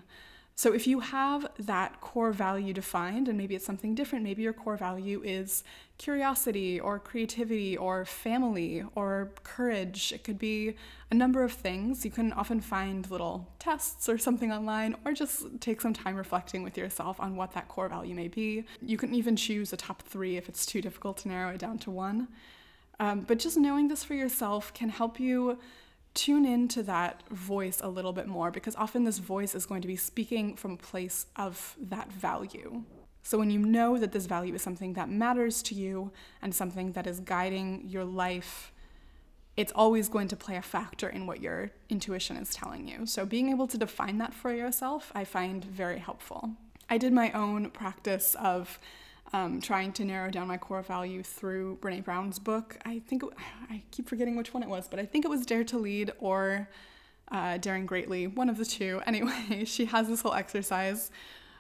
So 0.57 0.73
if 0.73 0.87
you 0.87 1.01
have 1.01 1.51
that 1.59 2.01
core 2.01 2.31
value 2.31 2.73
defined, 2.73 3.27
and 3.27 3.37
maybe 3.37 3.53
it's 3.53 3.63
something 3.63 3.93
different, 3.93 4.23
maybe 4.23 4.41
your 4.41 4.53
core 4.53 4.75
value 4.75 5.21
is 5.23 5.63
curiosity 5.99 6.79
or 6.79 6.97
creativity 6.97 7.77
or 7.77 8.05
family 8.05 8.83
or 8.95 9.33
courage. 9.43 10.11
It 10.11 10.23
could 10.23 10.39
be 10.39 10.73
a 11.11 11.13
number 11.13 11.43
of 11.43 11.53
things. 11.53 12.03
You 12.03 12.09
can 12.09 12.33
often 12.33 12.59
find 12.59 13.07
little 13.11 13.47
tests 13.59 14.09
or 14.09 14.17
something 14.17 14.51
online, 14.51 14.95
or 15.05 15.13
just 15.13 15.45
take 15.61 15.79
some 15.79 15.93
time 15.93 16.15
reflecting 16.15 16.63
with 16.63 16.75
yourself 16.75 17.19
on 17.19 17.35
what 17.35 17.51
that 17.51 17.67
core 17.67 17.87
value 17.87 18.15
may 18.15 18.27
be. 18.27 18.65
You 18.81 18.97
can 18.97 19.13
even 19.13 19.35
choose 19.35 19.71
a 19.73 19.77
top 19.77 20.01
three 20.01 20.37
if 20.37 20.49
it's 20.49 20.65
too 20.65 20.81
difficult 20.81 21.17
to 21.17 21.27
narrow 21.27 21.53
it 21.53 21.59
down 21.59 21.77
to 21.79 21.91
one. 21.91 22.29
Um, 22.99 23.21
but 23.21 23.37
just 23.37 23.57
knowing 23.57 23.89
this 23.89 24.03
for 24.03 24.15
yourself 24.15 24.73
can 24.73 24.89
help 24.89 25.19
you 25.19 25.59
tune 26.17 26.45
into 26.45 26.81
that 26.81 27.21
voice 27.29 27.79
a 27.79 27.87
little 27.87 28.11
bit 28.11 28.27
more 28.27 28.49
because 28.49 28.75
often 28.75 29.03
this 29.03 29.19
voice 29.19 29.53
is 29.53 29.67
going 29.67 29.83
to 29.83 29.87
be 29.87 29.95
speaking 29.95 30.55
from 30.55 30.71
a 30.71 30.77
place 30.77 31.27
of 31.35 31.75
that 31.79 32.11
value. 32.11 32.83
So 33.21 33.37
when 33.37 33.51
you 33.51 33.59
know 33.59 33.99
that 33.99 34.13
this 34.13 34.25
value 34.25 34.55
is 34.55 34.63
something 34.63 34.93
that 34.93 35.09
matters 35.09 35.61
to 35.63 35.75
you 35.75 36.11
and 36.41 36.55
something 36.55 36.93
that 36.93 37.05
is 37.05 37.19
guiding 37.19 37.83
your 37.85 38.03
life, 38.03 38.71
it's 39.55 39.71
always 39.75 40.09
going 40.09 40.27
to 40.29 40.35
play 40.35 40.55
a 40.55 40.61
factor 40.61 41.07
in 41.07 41.27
what 41.27 41.39
your 41.39 41.69
intuition 41.87 42.35
is 42.37 42.53
telling 42.53 42.87
you. 42.87 43.05
So 43.05 43.23
being 43.23 43.49
able 43.49 43.67
to 43.67 43.77
define 43.77 44.17
that 44.17 44.33
for 44.33 44.51
yourself, 44.51 45.11
I 45.13 45.23
find 45.23 45.63
very 45.63 45.99
helpful. 45.99 46.51
I 46.89 46.97
did 46.97 47.13
my 47.13 47.31
own 47.31 47.69
practice 47.69 48.35
of 48.39 48.79
um, 49.33 49.59
trying 49.61 49.91
to 49.93 50.05
narrow 50.05 50.29
down 50.29 50.47
my 50.47 50.57
core 50.57 50.81
value 50.81 51.23
through 51.23 51.77
Brene 51.81 52.03
Brown's 52.03 52.39
book. 52.39 52.77
I 52.85 52.99
think 53.07 53.23
it, 53.23 53.29
I 53.69 53.83
keep 53.91 54.07
forgetting 54.07 54.35
which 54.35 54.53
one 54.53 54.63
it 54.63 54.69
was, 54.69 54.87
but 54.87 54.99
I 54.99 55.05
think 55.05 55.25
it 55.25 55.29
was 55.29 55.45
Dare 55.45 55.63
to 55.65 55.77
Lead 55.77 56.11
or 56.19 56.69
uh, 57.31 57.57
Daring 57.57 57.85
Greatly, 57.85 58.27
one 58.27 58.49
of 58.49 58.57
the 58.57 58.65
two. 58.65 59.01
Anyway, 59.07 59.65
she 59.65 59.85
has 59.85 60.07
this 60.07 60.21
whole 60.21 60.33
exercise 60.33 61.11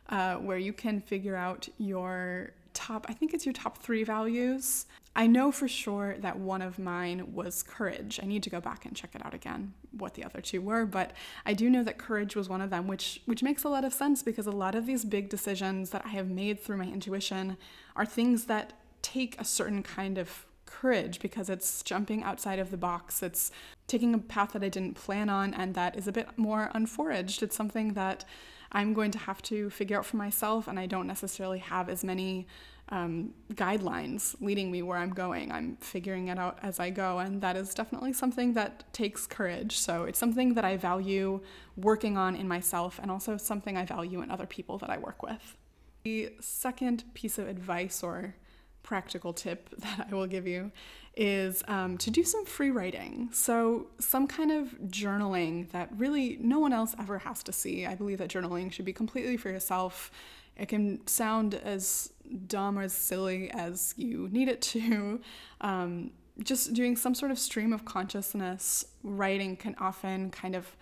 uh, 0.09 0.35
where 0.35 0.57
you 0.57 0.73
can 0.73 1.01
figure 1.01 1.35
out 1.35 1.67
your 1.77 2.51
top, 2.73 3.05
I 3.09 3.13
think 3.13 3.33
it's 3.33 3.45
your 3.45 3.53
top 3.53 3.77
three 3.77 4.03
values. 4.03 4.85
I 5.17 5.25
know 5.25 5.51
for 5.51 5.67
sure 5.67 6.15
that 6.19 6.37
one 6.37 6.61
of 6.61 6.77
mine 6.77 7.33
was 7.33 7.63
courage. 7.63 8.19
I 8.21 8.27
need 8.27 8.43
to 8.43 8.51
go 8.51 8.61
back 8.61 8.85
and 8.85 8.95
check 8.95 9.15
it 9.15 9.25
out 9.25 9.33
again, 9.33 9.73
what 9.91 10.13
the 10.13 10.23
other 10.23 10.41
two 10.41 10.61
were, 10.61 10.85
but 10.85 11.11
I 11.43 11.55
do 11.55 11.71
know 11.71 11.83
that 11.83 11.97
courage 11.97 12.35
was 12.35 12.47
one 12.47 12.61
of 12.61 12.69
them, 12.69 12.87
which 12.87 13.21
which 13.25 13.41
makes 13.41 13.63
a 13.63 13.69
lot 13.69 13.83
of 13.83 13.93
sense 13.93 14.21
because 14.21 14.45
a 14.45 14.51
lot 14.51 14.75
of 14.75 14.85
these 14.85 15.03
big 15.03 15.27
decisions 15.27 15.89
that 15.89 16.03
I 16.05 16.09
have 16.09 16.29
made 16.29 16.61
through 16.61 16.77
my 16.77 16.85
intuition 16.85 17.57
are 17.95 18.05
things 18.05 18.45
that 18.45 18.73
take 19.01 19.41
a 19.41 19.43
certain 19.43 19.81
kind 19.81 20.19
of 20.19 20.45
courage 20.67 21.19
because 21.19 21.49
it's 21.49 21.81
jumping 21.81 22.21
outside 22.21 22.59
of 22.59 22.69
the 22.69 22.77
box. 22.77 23.23
It's 23.23 23.51
taking 23.87 24.13
a 24.13 24.19
path 24.19 24.53
that 24.53 24.63
I 24.63 24.69
didn't 24.69 24.93
plan 24.93 25.29
on 25.29 25.51
and 25.51 25.73
that 25.73 25.97
is 25.97 26.07
a 26.07 26.11
bit 26.11 26.37
more 26.37 26.69
unforaged. 26.75 27.41
It's 27.41 27.55
something 27.55 27.93
that 27.93 28.23
I'm 28.71 28.93
going 28.93 29.11
to 29.11 29.17
have 29.17 29.41
to 29.43 29.69
figure 29.69 29.97
out 29.97 30.05
for 30.05 30.17
myself, 30.17 30.67
and 30.67 30.79
I 30.79 30.85
don't 30.87 31.07
necessarily 31.07 31.59
have 31.59 31.89
as 31.89 32.03
many 32.03 32.47
um, 32.89 33.33
guidelines 33.53 34.35
leading 34.39 34.71
me 34.71 34.81
where 34.81 34.97
I'm 34.97 35.13
going. 35.13 35.51
I'm 35.51 35.77
figuring 35.81 36.29
it 36.29 36.39
out 36.39 36.59
as 36.61 36.79
I 36.79 36.89
go, 36.89 37.19
and 37.19 37.41
that 37.41 37.57
is 37.57 37.73
definitely 37.73 38.13
something 38.13 38.53
that 38.53 38.91
takes 38.93 39.27
courage. 39.27 39.77
So 39.77 40.05
it's 40.05 40.19
something 40.19 40.53
that 40.53 40.63
I 40.63 40.77
value 40.77 41.41
working 41.75 42.17
on 42.17 42.35
in 42.35 42.47
myself, 42.47 42.99
and 43.01 43.11
also 43.11 43.37
something 43.37 43.77
I 43.77 43.85
value 43.85 44.21
in 44.21 44.31
other 44.31 44.45
people 44.45 44.77
that 44.79 44.89
I 44.89 44.97
work 44.97 45.21
with. 45.21 45.57
The 46.03 46.31
second 46.39 47.03
piece 47.13 47.37
of 47.37 47.47
advice 47.47 48.01
or 48.03 48.35
practical 48.83 49.33
tip 49.33 49.69
that 49.79 50.07
I 50.09 50.15
will 50.15 50.27
give 50.27 50.47
you 50.47 50.71
is 51.17 51.63
um, 51.67 51.97
to 51.97 52.11
do 52.11 52.23
some 52.23 52.45
free 52.45 52.69
writing. 52.69 53.29
So, 53.33 53.87
some 53.99 54.27
kind 54.27 54.51
of 54.51 54.67
journaling 54.87 55.69
that 55.71 55.89
really 55.97 56.37
no 56.39 56.59
one 56.59 56.71
else 56.71 56.95
ever 56.99 57.17
has 57.17 57.43
to 57.43 57.51
see. 57.51 57.85
I 57.85 57.95
believe 57.95 58.19
that 58.19 58.29
journaling 58.29 58.71
should 58.71 58.85
be 58.85 58.93
completely 58.93 59.35
for 59.35 59.49
yourself. 59.49 60.11
It 60.55 60.67
can 60.67 61.05
sound 61.07 61.55
as 61.55 62.11
dumb 62.47 62.77
or 62.77 62.83
as 62.83 62.93
silly 62.93 63.49
as 63.51 63.93
you 63.97 64.29
need 64.31 64.47
it 64.47 64.61
to. 64.61 65.21
Um, 65.61 66.11
just 66.43 66.73
doing 66.73 66.95
some 66.95 67.15
sort 67.15 67.31
of 67.31 67.39
stream 67.39 67.73
of 67.73 67.85
consciousness 67.85 68.85
writing 69.03 69.55
can 69.55 69.75
often 69.79 70.29
kind 70.29 70.55
of 70.55 70.75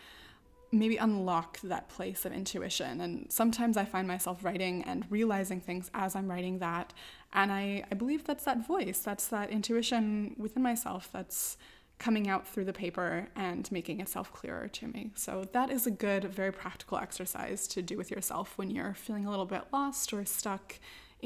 maybe 0.72 0.98
unlock 0.98 1.60
that 1.62 1.88
place 1.90 2.26
of 2.26 2.34
intuition. 2.34 3.02
And 3.02 3.32
sometimes 3.32 3.78
I 3.78 3.86
find 3.86 4.08
myself 4.08 4.44
writing 4.44 4.84
and 4.84 5.06
realizing 5.10 5.62
things 5.62 5.90
as 5.94 6.16
I'm 6.16 6.30
writing 6.30 6.60
that. 6.60 6.94
And 7.34 7.52
I, 7.52 7.84
I 7.90 7.96
believe 7.96 8.26
that's 8.26 8.44
that 8.46 8.66
voice, 8.66 9.00
that's 9.00 9.28
that 9.30 9.50
intuition 9.50 10.36
within 10.38 10.64
myself 10.64 11.10
that's 11.12 11.58
coming 11.98 12.28
out 12.28 12.46
through 12.46 12.66
the 12.66 12.74
paper 12.74 13.30
and 13.38 13.72
making 13.72 14.02
itself 14.02 14.32
clearer 14.34 14.68
to 14.68 14.88
me. 14.88 15.12
So, 15.16 15.46
that 15.54 15.70
is 15.70 15.88
a 15.88 15.92
good, 15.92 16.26
very 16.26 16.52
practical 16.52 16.98
exercise 16.98 17.68
to 17.70 17.82
do 17.82 17.96
with 17.96 18.12
yourself 18.12 18.58
when 18.58 18.70
you're 18.70 18.94
feeling 18.94 19.26
a 19.26 19.30
little 19.30 19.46
bit 19.46 19.64
lost 19.72 20.12
or 20.12 20.26
stuck 20.26 20.76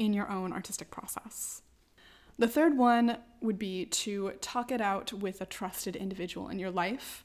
in 0.00 0.14
your 0.14 0.28
own 0.30 0.52
artistic 0.52 0.90
process. 0.90 1.62
The 2.38 2.48
third 2.48 2.78
one 2.78 3.18
would 3.42 3.58
be 3.58 3.84
to 3.84 4.32
talk 4.40 4.72
it 4.72 4.80
out 4.80 5.12
with 5.12 5.42
a 5.42 5.46
trusted 5.46 5.94
individual 5.94 6.48
in 6.48 6.58
your 6.58 6.70
life. 6.70 7.22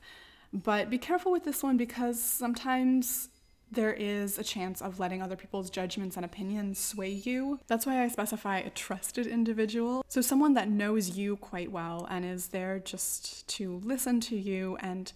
But 0.52 0.90
be 0.90 0.98
careful 0.98 1.32
with 1.32 1.46
this 1.46 1.64
one 1.64 1.78
because 1.78 2.22
sometimes 2.22 3.30
there 3.72 3.94
is 3.94 4.38
a 4.38 4.44
chance 4.44 4.82
of 4.82 5.00
letting 5.00 5.22
other 5.22 5.38
people's 5.38 5.70
judgments 5.70 6.18
and 6.18 6.26
opinions 6.26 6.78
sway 6.78 7.12
you. 7.12 7.60
That's 7.68 7.86
why 7.86 8.04
I 8.04 8.10
specify 8.10 8.60
a 8.60 8.70
trusted 8.70 9.26
individual. 9.26 10.04
So, 10.10 10.20
someone 10.22 10.54
that 10.54 10.70
knows 10.70 11.18
you 11.18 11.38
quite 11.38 11.72
well 11.72 12.06
and 12.10 12.26
is 12.26 12.48
there 12.48 12.80
just 12.80 13.48
to 13.56 13.82
listen 13.84 14.20
to 14.22 14.36
you 14.36 14.78
and 14.82 15.12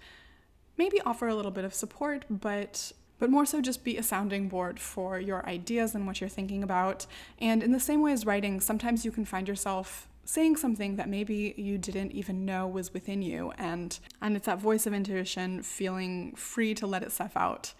maybe 0.78 1.01
offer 1.01 1.28
a 1.28 1.36
little 1.36 1.51
bit 1.51 1.66
of 1.66 1.74
support, 1.74 2.25
but 2.30 2.94
but 3.20 3.30
more 3.30 3.46
so 3.46 3.62
just 3.62 3.84
be 3.84 3.98
a 3.98 4.04
sounding 4.04 4.48
board 4.48 4.80
for 4.80 5.20
your 5.20 5.46
ideas 5.46 5.94
and 5.94 6.08
what 6.08 6.20
you're 6.20 6.30
thinking 6.30 6.64
about. 6.64 7.06
And 7.38 7.62
in 7.62 7.72
the 7.72 7.80
same 7.80 8.02
way 8.02 8.14
as 8.14 8.26
writing, 8.26 8.60
sometimes 8.60 9.06
you 9.06 9.12
can 9.12 9.26
find 9.26 9.48
yourself 9.48 10.08
saying 10.26 10.56
something 10.56 10.96
that 10.96 11.10
maybe 11.10 11.54
you 11.58 11.78
didn't 11.78 12.12
even 12.12 12.46
know 12.46 12.68
was 12.68 12.94
within 12.94 13.20
you 13.22 13.52
and 13.58 13.98
and 14.22 14.36
it's 14.36 14.46
that 14.46 14.60
voice 14.60 14.86
of 14.86 14.94
intuition 14.94 15.64
feeling 15.64 16.34
free 16.36 16.74
to 16.76 16.86
let 16.86 17.04
itself 17.04 17.36
out. 17.36 17.74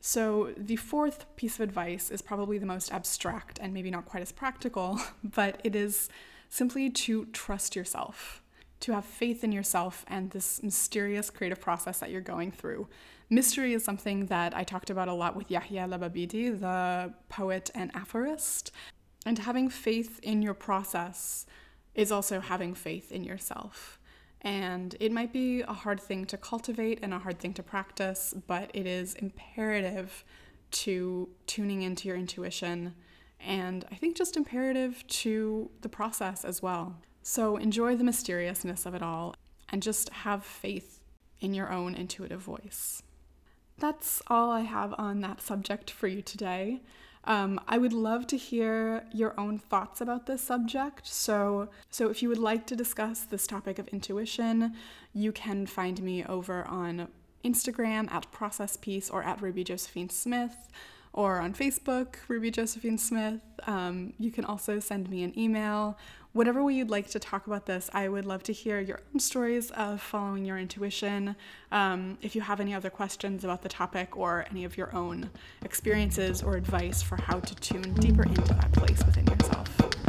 So, 0.00 0.52
the 0.56 0.76
fourth 0.76 1.26
piece 1.34 1.56
of 1.56 1.62
advice 1.62 2.12
is 2.12 2.22
probably 2.22 2.58
the 2.58 2.66
most 2.66 2.92
abstract 2.92 3.58
and 3.60 3.74
maybe 3.74 3.90
not 3.90 4.04
quite 4.04 4.22
as 4.22 4.30
practical, 4.30 5.00
but 5.24 5.60
it 5.64 5.74
is 5.74 6.08
simply 6.48 6.90
to 6.90 7.24
trust 7.26 7.74
yourself, 7.74 8.40
to 8.80 8.92
have 8.92 9.04
faith 9.04 9.42
in 9.42 9.52
yourself 9.52 10.04
and 10.08 10.30
this 10.30 10.62
mysterious 10.62 11.30
creative 11.30 11.60
process 11.60 11.98
that 12.00 12.10
you're 12.10 12.20
going 12.20 12.52
through. 12.52 12.88
Mystery 13.28 13.72
is 13.72 13.84
something 13.84 14.26
that 14.26 14.56
I 14.56 14.64
talked 14.64 14.90
about 14.90 15.08
a 15.08 15.12
lot 15.12 15.34
with 15.34 15.50
Yahya 15.50 15.88
Lababidi, 15.88 16.60
the 16.60 17.12
poet 17.28 17.70
and 17.74 17.90
aphorist. 17.94 18.70
And 19.24 19.38
having 19.40 19.68
faith 19.68 20.20
in 20.22 20.42
your 20.42 20.54
process 20.54 21.46
is 21.94 22.12
also 22.12 22.40
having 22.40 22.74
faith 22.74 23.10
in 23.10 23.24
yourself. 23.24 23.98
And 24.42 24.94
it 25.00 25.10
might 25.10 25.32
be 25.32 25.62
a 25.62 25.72
hard 25.72 25.98
thing 25.98 26.24
to 26.26 26.36
cultivate 26.36 27.00
and 27.02 27.12
a 27.12 27.18
hard 27.18 27.40
thing 27.40 27.54
to 27.54 27.62
practice, 27.62 28.34
but 28.46 28.70
it 28.74 28.86
is 28.86 29.14
imperative 29.14 30.24
to 30.70 31.28
tuning 31.46 31.82
into 31.82 32.06
your 32.06 32.16
intuition 32.16 32.94
and 33.40 33.84
I 33.90 33.94
think 33.96 34.16
just 34.16 34.36
imperative 34.36 35.06
to 35.08 35.70
the 35.82 35.88
process 35.88 36.44
as 36.44 36.62
well. 36.62 36.96
So 37.28 37.56
enjoy 37.56 37.96
the 37.96 38.04
mysteriousness 38.04 38.86
of 38.86 38.94
it 38.94 39.02
all 39.02 39.34
and 39.68 39.82
just 39.82 40.10
have 40.10 40.44
faith 40.44 41.00
in 41.40 41.54
your 41.54 41.72
own 41.72 41.94
intuitive 41.94 42.40
voice 42.40 43.02
that's 43.78 44.22
all 44.28 44.50
I 44.50 44.60
have 44.60 44.94
on 44.98 45.20
that 45.20 45.40
subject 45.40 45.90
for 45.90 46.06
you 46.06 46.22
today. 46.22 46.80
Um, 47.24 47.60
I 47.66 47.78
would 47.78 47.92
love 47.92 48.26
to 48.28 48.36
hear 48.36 49.04
your 49.12 49.38
own 49.38 49.58
thoughts 49.58 50.00
about 50.00 50.26
this 50.26 50.40
subject. 50.40 51.06
So, 51.06 51.68
so 51.90 52.08
if 52.08 52.22
you 52.22 52.28
would 52.28 52.38
like 52.38 52.66
to 52.68 52.76
discuss 52.76 53.22
this 53.22 53.46
topic 53.46 53.78
of 53.78 53.88
intuition, 53.88 54.74
you 55.12 55.32
can 55.32 55.66
find 55.66 56.00
me 56.02 56.24
over 56.24 56.64
on 56.66 57.08
Instagram 57.44 58.10
at 58.12 58.30
Process 58.30 58.76
Piece 58.76 59.10
or 59.10 59.24
at 59.24 59.42
Ruby 59.42 59.64
Josephine 59.64 60.08
Smith, 60.08 60.68
or 61.12 61.40
on 61.40 61.52
Facebook, 61.54 62.16
Ruby 62.28 62.50
Josephine 62.50 62.98
Smith. 62.98 63.40
Um, 63.66 64.12
you 64.18 64.30
can 64.30 64.44
also 64.44 64.78
send 64.78 65.08
me 65.10 65.24
an 65.24 65.36
email 65.38 65.98
whatever 66.36 66.62
way 66.62 66.74
you'd 66.74 66.90
like 66.90 67.08
to 67.08 67.18
talk 67.18 67.46
about 67.46 67.64
this, 67.64 67.88
I 67.94 68.08
would 68.08 68.26
love 68.26 68.42
to 68.44 68.52
hear 68.52 68.78
your 68.78 69.00
own 69.14 69.20
stories 69.20 69.70
of 69.70 70.02
following 70.02 70.44
your 70.44 70.58
intuition. 70.58 71.34
Um, 71.72 72.18
if 72.20 72.36
you 72.36 72.42
have 72.42 72.60
any 72.60 72.74
other 72.74 72.90
questions 72.90 73.42
about 73.42 73.62
the 73.62 73.70
topic 73.70 74.16
or 74.16 74.44
any 74.50 74.64
of 74.64 74.76
your 74.76 74.94
own 74.94 75.30
experiences 75.64 76.42
or 76.42 76.56
advice 76.56 77.00
for 77.00 77.16
how 77.16 77.40
to 77.40 77.54
tune 77.56 77.94
deeper 77.94 78.24
into 78.24 78.42
that 78.42 78.70
place 78.72 79.02
within 79.06 79.26
yourself. 79.26 80.05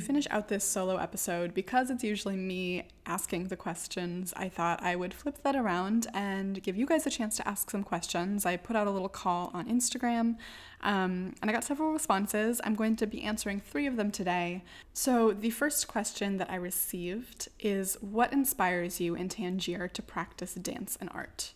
Finish 0.00 0.26
out 0.30 0.48
this 0.48 0.64
solo 0.64 0.96
episode, 0.96 1.54
because 1.54 1.90
it's 1.90 2.04
usually 2.04 2.36
me 2.36 2.84
asking 3.06 3.48
the 3.48 3.56
questions, 3.56 4.32
I 4.36 4.48
thought 4.48 4.82
I 4.82 4.96
would 4.96 5.14
flip 5.14 5.42
that 5.42 5.56
around 5.56 6.06
and 6.14 6.62
give 6.62 6.76
you 6.76 6.86
guys 6.86 7.06
a 7.06 7.10
chance 7.10 7.36
to 7.36 7.48
ask 7.48 7.70
some 7.70 7.82
questions. 7.82 8.44
I 8.44 8.56
put 8.56 8.76
out 8.76 8.86
a 8.86 8.90
little 8.90 9.08
call 9.08 9.50
on 9.54 9.66
Instagram 9.68 10.36
um, 10.82 11.34
and 11.40 11.50
I 11.50 11.52
got 11.52 11.64
several 11.64 11.92
responses. 11.92 12.60
I'm 12.64 12.74
going 12.74 12.96
to 12.96 13.06
be 13.06 13.22
answering 13.22 13.60
three 13.60 13.86
of 13.86 13.96
them 13.96 14.10
today. 14.10 14.62
So, 14.92 15.32
the 15.32 15.50
first 15.50 15.88
question 15.88 16.36
that 16.38 16.50
I 16.50 16.56
received 16.56 17.48
is 17.58 17.96
What 18.00 18.32
inspires 18.32 19.00
you 19.00 19.14
in 19.14 19.28
Tangier 19.28 19.88
to 19.88 20.02
practice 20.02 20.54
dance 20.54 20.96
and 21.00 21.10
art? 21.12 21.52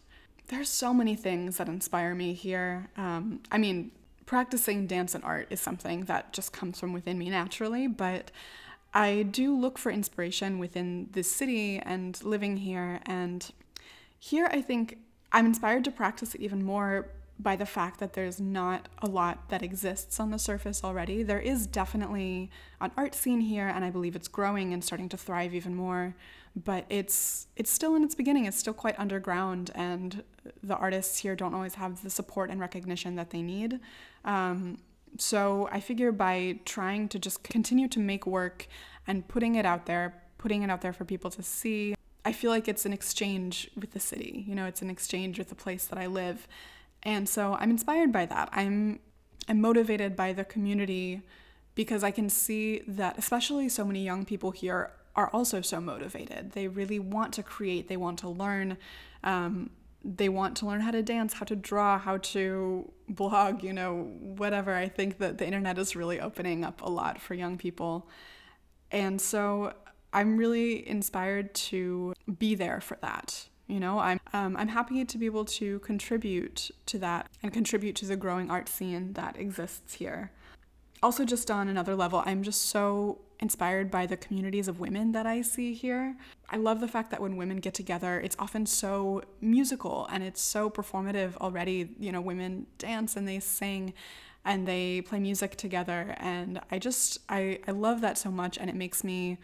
There's 0.48 0.68
so 0.68 0.92
many 0.92 1.14
things 1.16 1.56
that 1.58 1.68
inspire 1.68 2.14
me 2.14 2.34
here. 2.34 2.90
Um, 2.96 3.40
I 3.50 3.58
mean, 3.58 3.92
practicing 4.32 4.86
dance 4.86 5.14
and 5.14 5.22
art 5.24 5.46
is 5.50 5.60
something 5.60 6.06
that 6.06 6.32
just 6.32 6.54
comes 6.54 6.80
from 6.80 6.94
within 6.94 7.18
me 7.18 7.28
naturally, 7.28 7.86
but 7.86 8.30
I 8.94 9.24
do 9.24 9.54
look 9.54 9.76
for 9.76 9.92
inspiration 9.92 10.58
within 10.58 11.10
this 11.12 11.30
city 11.30 11.78
and 11.80 12.18
living 12.24 12.56
here. 12.56 13.00
And 13.04 13.52
here, 14.18 14.48
I 14.50 14.62
think 14.62 14.96
I'm 15.32 15.44
inspired 15.44 15.84
to 15.84 15.90
practice 15.90 16.34
it 16.34 16.40
even 16.40 16.64
more 16.64 17.10
by 17.38 17.56
the 17.56 17.66
fact 17.66 18.00
that 18.00 18.14
there's 18.14 18.40
not 18.40 18.88
a 19.02 19.06
lot 19.06 19.50
that 19.50 19.62
exists 19.62 20.18
on 20.18 20.30
the 20.30 20.38
surface 20.38 20.82
already. 20.82 21.22
There 21.22 21.38
is 21.38 21.66
definitely 21.66 22.50
an 22.80 22.90
art 22.96 23.14
scene 23.14 23.42
here, 23.42 23.68
and 23.68 23.84
I 23.84 23.90
believe 23.90 24.16
it's 24.16 24.28
growing 24.28 24.72
and 24.72 24.82
starting 24.82 25.10
to 25.10 25.18
thrive 25.18 25.54
even 25.54 25.74
more. 25.74 26.14
But 26.56 26.86
it's 26.88 27.48
it's 27.56 27.70
still 27.70 27.96
in 27.96 28.02
its 28.02 28.14
beginning. 28.14 28.46
It's 28.46 28.58
still 28.58 28.74
quite 28.74 28.98
underground, 28.98 29.70
and 29.74 30.22
the 30.62 30.76
artists 30.76 31.18
here 31.18 31.36
don't 31.36 31.54
always 31.54 31.74
have 31.74 32.02
the 32.02 32.10
support 32.10 32.48
and 32.48 32.60
recognition 32.60 33.16
that 33.16 33.28
they 33.28 33.42
need. 33.42 33.78
Um, 34.24 34.78
so 35.18 35.68
I 35.70 35.80
figure 35.80 36.12
by 36.12 36.60
trying 36.64 37.08
to 37.08 37.18
just 37.18 37.42
continue 37.42 37.88
to 37.88 37.98
make 37.98 38.26
work 38.26 38.66
and 39.06 39.26
putting 39.26 39.56
it 39.56 39.66
out 39.66 39.86
there, 39.86 40.22
putting 40.38 40.62
it 40.62 40.70
out 40.70 40.80
there 40.80 40.92
for 40.92 41.04
people 41.04 41.30
to 41.30 41.42
see, 41.42 41.94
I 42.24 42.32
feel 42.32 42.50
like 42.50 42.68
it's 42.68 42.86
an 42.86 42.92
exchange 42.92 43.70
with 43.76 43.92
the 43.92 44.00
city. 44.00 44.44
You 44.46 44.54
know, 44.54 44.66
it's 44.66 44.82
an 44.82 44.90
exchange 44.90 45.38
with 45.38 45.48
the 45.48 45.54
place 45.54 45.86
that 45.86 45.98
I 45.98 46.06
live. 46.06 46.46
And 47.02 47.28
so 47.28 47.54
I'm 47.54 47.70
inspired 47.70 48.12
by 48.12 48.26
that. 48.26 48.48
I'm 48.52 49.00
I'm 49.48 49.60
motivated 49.60 50.14
by 50.14 50.32
the 50.32 50.44
community 50.44 51.22
because 51.74 52.04
I 52.04 52.12
can 52.12 52.30
see 52.30 52.82
that 52.86 53.18
especially 53.18 53.68
so 53.68 53.84
many 53.84 54.04
young 54.04 54.24
people 54.24 54.52
here 54.52 54.92
are 55.16 55.28
also 55.32 55.60
so 55.60 55.80
motivated. 55.80 56.52
They 56.52 56.68
really 56.68 57.00
want 57.00 57.32
to 57.34 57.42
create, 57.42 57.88
they 57.88 57.96
want 57.96 58.20
to 58.20 58.28
learn. 58.28 58.78
Um, 59.24 59.70
they 60.04 60.28
want 60.28 60.56
to 60.58 60.66
learn 60.66 60.80
how 60.80 60.90
to 60.90 61.02
dance, 61.02 61.34
how 61.34 61.44
to 61.44 61.56
draw, 61.56 61.98
how 61.98 62.18
to 62.18 62.90
blog, 63.08 63.62
you 63.62 63.72
know, 63.72 64.12
whatever. 64.20 64.74
I 64.74 64.88
think 64.88 65.18
that 65.18 65.38
the 65.38 65.46
internet 65.46 65.78
is 65.78 65.94
really 65.94 66.20
opening 66.20 66.64
up 66.64 66.82
a 66.82 66.90
lot 66.90 67.20
for 67.20 67.34
young 67.34 67.56
people. 67.56 68.08
And 68.90 69.20
so 69.20 69.74
I'm 70.12 70.36
really 70.36 70.86
inspired 70.88 71.54
to 71.54 72.14
be 72.38 72.54
there 72.54 72.80
for 72.80 72.98
that. 73.02 73.48
You 73.68 73.80
know, 73.80 73.98
I'm 73.98 74.20
um, 74.32 74.56
I'm 74.56 74.68
happy 74.68 75.04
to 75.04 75.18
be 75.18 75.26
able 75.26 75.44
to 75.46 75.78
contribute 75.80 76.70
to 76.86 76.98
that 76.98 77.30
and 77.42 77.52
contribute 77.52 77.96
to 77.96 78.06
the 78.06 78.16
growing 78.16 78.50
art 78.50 78.68
scene 78.68 79.14
that 79.14 79.38
exists 79.38 79.94
here. 79.94 80.32
Also, 81.02 81.24
just 81.24 81.50
on 81.50 81.68
another 81.68 81.96
level, 81.96 82.22
I'm 82.26 82.42
just 82.42 82.62
so 82.62 83.20
inspired 83.42 83.90
by 83.90 84.06
the 84.06 84.16
communities 84.16 84.68
of 84.68 84.78
women 84.78 85.12
that 85.12 85.26
I 85.26 85.42
see 85.42 85.74
here. 85.74 86.16
I 86.48 86.56
love 86.56 86.80
the 86.80 86.86
fact 86.86 87.10
that 87.10 87.20
when 87.20 87.36
women 87.36 87.58
get 87.58 87.74
together, 87.74 88.20
it's 88.20 88.36
often 88.38 88.64
so 88.66 89.22
musical 89.40 90.08
and 90.12 90.22
it's 90.22 90.40
so 90.40 90.70
performative 90.70 91.36
already. 91.38 91.90
You 91.98 92.12
know, 92.12 92.20
women 92.20 92.66
dance 92.78 93.16
and 93.16 93.26
they 93.26 93.40
sing 93.40 93.94
and 94.44 94.66
they 94.66 95.02
play 95.02 95.18
music 95.18 95.56
together. 95.56 96.14
And 96.18 96.60
I 96.70 96.78
just, 96.78 97.18
I, 97.28 97.58
I 97.66 97.72
love 97.72 98.00
that 98.00 98.16
so 98.16 98.30
much. 98.30 98.58
And 98.58 98.70
it 98.70 98.76
makes 98.76 99.02
me, 99.02 99.38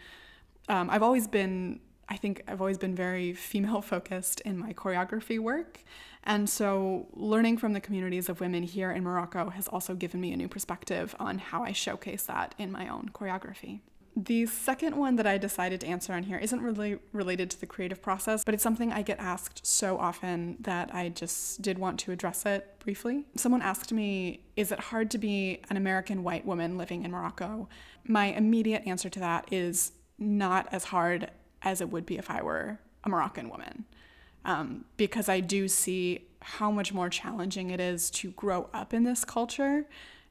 um, 0.69 0.89
I've 0.89 1.03
always 1.03 1.27
been, 1.27 1.81
I 2.07 2.15
think 2.15 2.41
I've 2.47 2.61
always 2.61 2.77
been 2.77 2.95
very 2.95 3.33
female 3.33 3.81
focused 3.93 4.39
in 4.41 4.57
my 4.57 4.71
choreography 4.71 5.39
work. 5.39 5.83
And 6.23 6.49
so, 6.49 7.07
learning 7.13 7.57
from 7.57 7.71
the 7.71 7.79
communities 7.79 8.27
of 8.27 8.41
women 8.41 8.63
here 8.63 8.91
in 8.91 9.03
Morocco 9.03 9.49
has 9.51 9.69
also 9.69 9.95
given 9.95 10.19
me 10.19 10.33
a 10.33 10.37
new 10.37 10.49
perspective 10.49 11.15
on 11.17 11.37
how 11.37 11.63
I 11.63 11.71
showcase 11.71 12.23
that 12.23 12.55
in 12.57 12.71
my 12.71 12.89
own 12.89 13.09
choreography. 13.13 13.79
The 14.15 14.45
second 14.47 14.95
one 14.95 15.15
that 15.15 15.27
I 15.27 15.37
decided 15.37 15.81
to 15.81 15.87
answer 15.87 16.13
on 16.13 16.23
here 16.23 16.37
isn't 16.37 16.61
really 16.61 16.99
related 17.13 17.49
to 17.51 17.59
the 17.59 17.65
creative 17.65 18.01
process, 18.01 18.43
but 18.43 18.53
it's 18.53 18.63
something 18.63 18.91
I 18.91 19.01
get 19.01 19.19
asked 19.19 19.65
so 19.65 19.97
often 19.97 20.57
that 20.61 20.93
I 20.93 21.09
just 21.09 21.61
did 21.61 21.77
want 21.77 21.99
to 22.01 22.11
address 22.11 22.45
it 22.45 22.79
briefly. 22.79 23.25
Someone 23.35 23.61
asked 23.61 23.93
me, 23.93 24.43
Is 24.55 24.71
it 24.71 24.79
hard 24.79 25.09
to 25.11 25.17
be 25.17 25.61
an 25.69 25.77
American 25.77 26.23
white 26.23 26.45
woman 26.45 26.77
living 26.77 27.03
in 27.03 27.11
Morocco? 27.11 27.69
My 28.03 28.25
immediate 28.25 28.83
answer 28.85 29.09
to 29.09 29.19
that 29.19 29.47
is 29.51 29.93
not 30.17 30.67
as 30.71 30.85
hard 30.85 31.31
as 31.61 31.79
it 31.79 31.89
would 31.89 32.05
be 32.05 32.17
if 32.17 32.29
I 32.29 32.41
were 32.41 32.79
a 33.03 33.09
Moroccan 33.09 33.49
woman 33.49 33.85
um, 34.45 34.85
because 34.97 35.29
I 35.29 35.39
do 35.39 35.67
see 35.67 36.27
how 36.41 36.71
much 36.71 36.93
more 36.93 37.09
challenging 37.09 37.69
it 37.69 37.79
is 37.79 38.09
to 38.11 38.31
grow 38.31 38.69
up 38.73 38.93
in 38.93 39.03
this 39.03 39.25
culture 39.25 39.85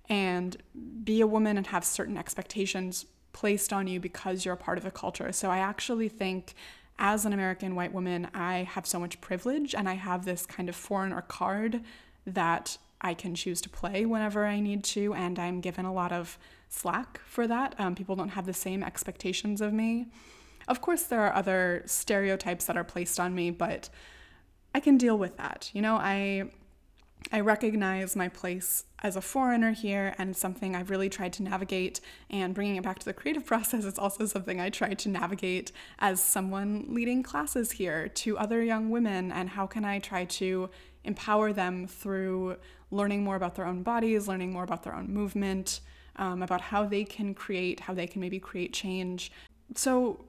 and 0.09 0.57
be 1.05 1.21
a 1.21 1.27
woman 1.27 1.57
and 1.57 1.67
have 1.69 1.85
certain 1.85 2.17
expectations 2.17 3.07
placed 3.33 3.73
on 3.73 3.87
you 3.87 4.01
because 4.01 4.45
you're 4.45 4.55
a 4.55 4.59
part 4.59 4.79
of 4.79 4.87
a 4.87 4.91
culture. 4.91 5.33
So 5.33 5.51
I 5.51 5.59
actually 5.59 6.09
think 6.09 6.55
as 6.99 7.25
an 7.25 7.33
American 7.33 7.75
white 7.75 7.93
woman, 7.93 8.29
I 8.35 8.65
have 8.65 8.87
so 8.87 8.99
much 8.99 9.21
privilege 9.21 9.75
and 9.75 9.89
I 9.89 9.95
have 9.95 10.25
this 10.25 10.47
kind 10.47 10.69
of 10.69 10.75
foreigner 10.75 11.23
card 11.23 11.83
that 12.27 12.79
I 13.01 13.15
can 13.15 13.35
choose 13.35 13.61
to 13.63 13.69
play 13.69 14.05
whenever 14.05 14.45
I 14.45 14.61
need 14.61 14.83
to, 14.85 15.15
and 15.15 15.39
I'm 15.39 15.61
given 15.61 15.85
a 15.85 15.93
lot 15.93 16.11
of 16.11 16.37
slack 16.69 17.21
for 17.25 17.47
that. 17.47 17.75
Um, 17.79 17.95
people 17.95 18.17
don't 18.17 18.31
have 18.31 18.47
the 18.47 18.53
same 18.53 18.83
expectations 18.83 19.61
of 19.61 19.73
me. 19.73 20.09
Of 20.67 20.81
course, 20.81 21.05
there 21.05 21.21
are 21.21 21.35
other 21.35 21.83
stereotypes 21.87 22.65
that 22.67 22.77
are 22.77 22.85
placed 22.85 23.21
on 23.21 23.35
me, 23.35 23.51
but 23.51 23.89
I 24.75 24.81
can 24.81 24.99
deal 24.99 25.17
with 25.17 25.37
that. 25.37 25.71
You 25.73 25.81
know, 25.81 25.97
I 25.97 26.51
I 27.31 27.41
recognize 27.41 28.17
my 28.17 28.29
place 28.29 28.85
as 29.01 29.15
a 29.15 29.21
foreigner 29.21 29.73
here, 29.73 30.15
and 30.19 30.37
something 30.37 30.75
I've 30.75 30.91
really 30.91 31.09
tried 31.09 31.33
to 31.35 31.43
navigate. 31.43 32.01
And 32.31 32.55
bringing 32.55 32.77
it 32.77 32.83
back 32.83 32.99
to 33.01 33.05
the 33.05 33.13
creative 33.13 33.45
process, 33.53 33.85
it's 33.85 33.99
also 33.99 34.27
something 34.27 34.61
I 34.61 34.71
try 34.71 34.95
to 34.95 35.09
navigate 35.09 35.73
as 35.99 36.23
someone 36.23 36.87
leading 36.89 37.23
classes 37.23 37.73
here 37.73 38.09
to 38.09 38.39
other 38.39 38.63
young 38.63 38.91
women. 38.91 39.31
And 39.31 39.51
how 39.51 39.67
can 39.67 39.85
I 39.85 39.99
try 39.99 40.25
to 40.25 40.71
empower 41.05 41.53
them 41.53 41.87
through 41.87 42.57
learning 42.91 43.23
more 43.23 43.37
about 43.37 43.55
their 43.55 43.67
own 43.67 43.83
bodies, 43.83 44.27
learning 44.27 44.53
more 44.53 44.65
about 44.65 44.83
their 44.83 44.95
own 44.95 45.13
movement, 45.13 45.81
um, 46.17 46.43
about 46.43 46.61
how 46.61 46.85
they 46.85 47.05
can 47.05 47.35
create, 47.35 47.81
how 47.81 47.95
they 47.95 48.07
can 48.07 48.21
maybe 48.21 48.41
create 48.41 48.73
change. 48.73 49.31
So, 49.75 50.25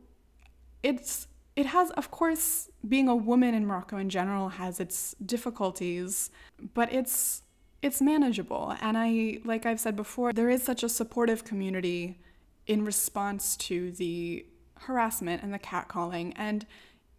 it's 0.83 1.27
it 1.59 1.65
has 1.65 1.91
of 1.91 2.09
course 2.09 2.69
being 2.87 3.09
a 3.09 3.15
woman 3.15 3.53
in 3.53 3.67
Morocco 3.67 3.97
in 3.97 4.09
general 4.09 4.47
has 4.47 4.79
its 4.79 5.13
difficulties, 5.25 6.31
but 6.73 6.93
it's 6.93 7.41
it's 7.81 8.01
manageable. 8.01 8.75
And 8.79 8.97
I 8.97 9.39
like 9.43 9.65
I've 9.65 9.81
said 9.81 9.97
before, 9.97 10.31
there 10.31 10.49
is 10.49 10.63
such 10.63 10.83
a 10.83 10.89
supportive 10.89 11.43
community 11.43 12.21
in 12.65 12.85
response 12.85 13.57
to 13.67 13.91
the 13.91 14.45
harassment 14.75 15.43
and 15.43 15.53
the 15.53 15.59
catcalling 15.59 16.31
and 16.37 16.65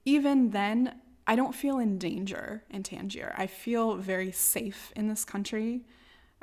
even 0.06 0.52
then 0.52 0.94
I 1.26 1.36
don't 1.36 1.54
feel 1.54 1.78
in 1.78 1.98
danger 1.98 2.64
in 2.70 2.82
Tangier. 2.82 3.34
I 3.36 3.46
feel 3.46 3.96
very 3.96 4.32
safe 4.32 4.90
in 4.96 5.08
this 5.08 5.22
country. 5.22 5.84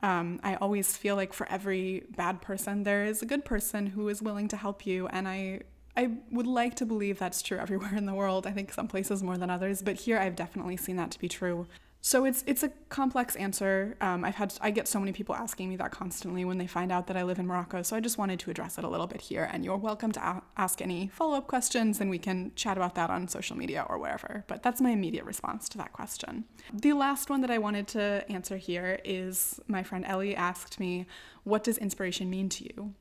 Um, 0.04 0.40
I 0.44 0.54
always 0.58 0.96
feel 0.96 1.16
like 1.16 1.34
for 1.34 1.50
every 1.50 2.04
bad 2.16 2.44
person, 2.44 2.84
there 2.84 3.06
is 3.06 3.24
a 3.24 3.26
good 3.26 3.44
person 3.44 3.88
who 3.88 4.08
is 4.08 4.22
willing 4.22 4.48
to 4.50 4.58
help 4.58 4.86
you. 4.86 5.08
And 5.08 5.28
I 5.28 5.62
I 5.98 6.12
would 6.32 6.48
like 6.48 6.76
to 6.76 6.86
believe 6.86 7.18
that's 7.18 7.42
true 7.42 7.58
everywhere 7.58 7.96
in 7.96 8.06
the 8.06 8.14
world. 8.14 8.46
I 8.46 8.52
think 8.52 8.72
some 8.72 8.88
places 8.88 9.24
more 9.24 9.38
than 9.38 9.50
others, 9.50 9.82
but 9.82 9.96
here 9.96 10.20
I've 10.20 10.36
definitely 10.36 10.78
seen 10.78 10.96
that 10.98 11.10
to 11.12 11.20
be 11.20 11.28
true. 11.28 11.66
So 12.00 12.24
it's 12.24 12.44
it's 12.48 12.64
a 12.64 12.70
complex 12.90 13.36
answer. 13.36 13.98
Um, 14.00 14.24
I've 14.24 14.36
had 14.36 14.54
I 14.62 14.70
get 14.72 14.88
so 14.88 15.00
many 15.00 15.12
people 15.12 15.36
asking 15.36 15.68
me 15.68 15.76
that 15.78 15.92
constantly 15.92 16.46
when 16.46 16.60
they 16.60 16.68
find 16.68 16.92
out 16.92 17.08
that 17.08 17.18
I 17.18 17.24
live 17.24 17.40
in 17.40 17.48
Morocco. 17.48 17.82
So 17.82 17.96
I 17.98 18.00
just 18.00 18.20
wanted 18.20 18.40
to 18.42 18.52
address 18.52 18.78
it 18.78 18.84
a 18.84 18.88
little 18.88 19.08
bit 19.08 19.20
here, 19.20 19.50
and 19.52 19.66
you're 19.66 19.76
welcome 19.76 20.12
to 20.14 20.20
a- 20.26 20.44
ask 20.56 20.82
any 20.82 21.08
follow 21.08 21.36
up 21.36 21.48
questions, 21.48 22.00
and 22.00 22.10
we 22.10 22.20
can 22.20 22.52
chat 22.56 22.78
about 22.78 22.94
that 22.96 23.10
on 23.10 23.28
social 23.28 23.58
media 23.58 23.84
or 23.90 23.98
wherever. 23.98 24.46
But 24.48 24.62
that's 24.62 24.80
my 24.80 24.92
immediate 24.92 25.26
response 25.26 25.68
to 25.70 25.78
that 25.80 25.92
question. 25.92 26.46
The 26.72 26.94
last 26.94 27.30
one 27.32 27.42
that 27.42 27.52
I 27.52 27.58
wanted 27.58 27.88
to 27.90 28.24
answer 28.30 28.58
here 28.58 29.00
is 29.04 29.60
my 29.68 29.82
friend 29.82 30.06
Ellie 30.06 30.36
asked 30.36 30.80
me, 30.80 31.08
"What 31.44 31.64
does 31.64 31.80
inspiration 31.80 32.30
mean 32.30 32.48
to 32.50 32.64
you?" 32.64 32.94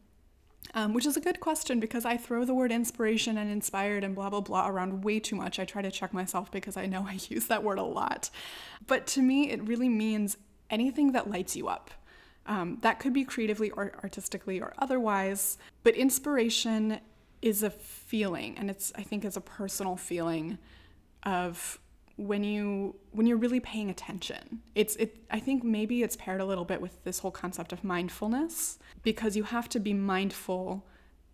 Um, 0.75 0.93
which 0.93 1.07
is 1.07 1.17
a 1.17 1.21
good 1.21 1.41
question 1.41 1.81
because 1.81 2.05
I 2.05 2.17
throw 2.17 2.45
the 2.45 2.53
word 2.55 2.71
inspiration 2.71 3.39
and 3.39 3.51
inspired 3.51 4.05
and 4.05 4.15
blah, 4.15 4.29
blah, 4.29 4.41
blah 4.41 4.69
around 4.69 5.05
way 5.05 5.21
too 5.21 5.35
much. 5.35 5.59
I 5.59 5.65
try 5.65 5.81
to 5.81 5.91
check 5.91 6.13
myself 6.13 6.51
because 6.51 6.77
I 6.77 6.87
know 6.87 7.07
I 7.09 7.19
use 7.29 7.47
that 7.47 7.63
word 7.63 7.79
a 7.79 7.83
lot. 7.83 8.29
But 8.87 9.07
to 9.09 9.23
me, 9.23 9.51
it 9.51 9.67
really 9.67 9.89
means 9.89 10.37
anything 10.69 11.13
that 11.13 11.31
lights 11.31 11.57
you 11.57 11.69
up. 11.69 11.91
Um, 12.47 12.79
that 12.83 13.01
could 13.01 13.13
be 13.13 13.25
creatively 13.25 13.71
or 13.71 13.93
artistically 14.03 14.61
or 14.61 14.73
otherwise, 14.79 15.59
but 15.83 15.95
inspiration 15.95 17.01
is 17.43 17.63
a 17.63 17.71
feeling, 17.71 18.57
and 18.57 18.71
it's, 18.71 18.93
I 18.95 19.03
think, 19.03 19.25
it's 19.25 19.37
a 19.37 19.41
personal 19.41 19.97
feeling 19.97 20.59
of 21.25 21.79
when 22.17 22.43
you 22.45 22.97
when 23.13 23.27
you're 23.27 23.37
really 23.37 23.61
paying 23.61 23.91
attention. 23.91 24.63
It's 24.75 24.97
it 24.97 25.25
i 25.31 25.39
think 25.39 25.63
maybe 25.63 26.03
it's 26.03 26.17
paired 26.17 26.41
a 26.41 26.45
little 26.45 26.65
bit 26.65 26.81
with 26.81 27.03
this 27.05 27.19
whole 27.21 27.31
concept 27.31 27.73
of 27.73 27.85
mindfulness 27.85 28.79
because 29.03 29.37
you 29.37 29.45
have 29.45 29.69
to 29.71 29.81
be 29.81 29.93
mindful 29.93 30.87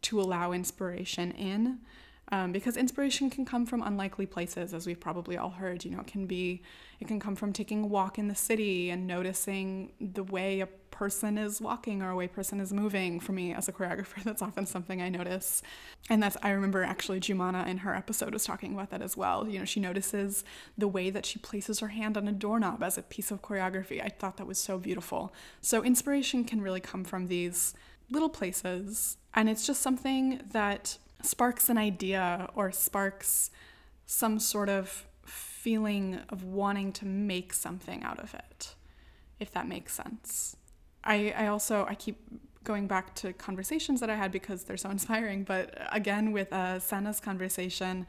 to 0.02 0.20
allow 0.20 0.52
inspiration 0.52 1.30
in 1.32 1.78
um, 2.32 2.50
because 2.50 2.78
inspiration 2.78 3.28
can 3.28 3.44
come 3.44 3.66
from 3.66 3.82
unlikely 3.82 4.24
places 4.24 4.72
as 4.72 4.86
we've 4.86 4.98
probably 4.98 5.36
all 5.36 5.50
heard. 5.50 5.84
You 5.84 5.92
know 5.92 6.00
it 6.00 6.06
can 6.06 6.26
be 6.26 6.62
it 6.98 7.06
can 7.06 7.20
come 7.20 7.36
from 7.36 7.52
taking 7.52 7.84
a 7.84 7.86
walk 7.86 8.18
in 8.18 8.28
the 8.28 8.34
city 8.34 8.90
and 8.90 9.06
noticing 9.06 9.92
the 10.00 10.24
way 10.24 10.60
a 10.60 10.68
person 11.02 11.36
is 11.36 11.60
walking 11.60 12.00
or 12.00 12.10
a 12.10 12.14
way 12.14 12.28
person 12.28 12.60
is 12.60 12.72
moving 12.72 13.18
for 13.18 13.32
me 13.32 13.52
as 13.52 13.66
a 13.66 13.72
choreographer 13.72 14.22
that's 14.24 14.40
often 14.40 14.64
something 14.64 15.02
i 15.02 15.08
notice. 15.08 15.60
And 16.08 16.22
that's 16.22 16.36
i 16.44 16.50
remember 16.50 16.84
actually 16.84 17.18
jumana 17.18 17.66
in 17.66 17.78
her 17.78 17.92
episode 17.92 18.32
was 18.32 18.44
talking 18.44 18.72
about 18.72 18.90
that 18.90 19.02
as 19.02 19.16
well. 19.16 19.48
You 19.48 19.58
know 19.58 19.64
she 19.64 19.80
notices 19.80 20.44
the 20.78 20.86
way 20.86 21.10
that 21.10 21.26
she 21.26 21.40
places 21.40 21.80
her 21.80 21.88
hand 21.88 22.16
on 22.16 22.28
a 22.28 22.32
doorknob 22.32 22.84
as 22.84 22.96
a 22.96 23.02
piece 23.02 23.32
of 23.32 23.42
choreography. 23.42 24.00
I 24.00 24.10
thought 24.10 24.36
that 24.36 24.46
was 24.46 24.58
so 24.58 24.78
beautiful. 24.78 25.34
So 25.60 25.82
inspiration 25.82 26.44
can 26.44 26.60
really 26.60 26.78
come 26.78 27.02
from 27.02 27.26
these 27.26 27.74
little 28.08 28.28
places 28.28 29.16
and 29.34 29.50
it's 29.50 29.66
just 29.66 29.82
something 29.82 30.40
that 30.52 30.98
sparks 31.20 31.68
an 31.68 31.78
idea 31.78 32.48
or 32.54 32.70
sparks 32.70 33.50
some 34.06 34.38
sort 34.38 34.68
of 34.68 35.06
feeling 35.24 36.20
of 36.28 36.44
wanting 36.44 36.92
to 36.92 37.06
make 37.06 37.52
something 37.52 38.04
out 38.04 38.20
of 38.20 38.34
it, 38.34 38.76
if 39.40 39.50
that 39.50 39.66
makes 39.66 39.94
sense. 39.94 40.56
I, 41.04 41.34
I 41.36 41.46
also 41.48 41.86
I 41.88 41.94
keep 41.94 42.18
going 42.64 42.86
back 42.86 43.14
to 43.16 43.32
conversations 43.32 44.00
that 44.00 44.10
I 44.10 44.16
had 44.16 44.30
because 44.30 44.64
they're 44.64 44.76
so 44.76 44.90
inspiring. 44.98 45.44
But 45.44 45.76
again, 45.90 46.32
with 46.32 46.52
uh, 46.52 46.78
Sana's 46.78 47.20
conversation, 47.20 48.06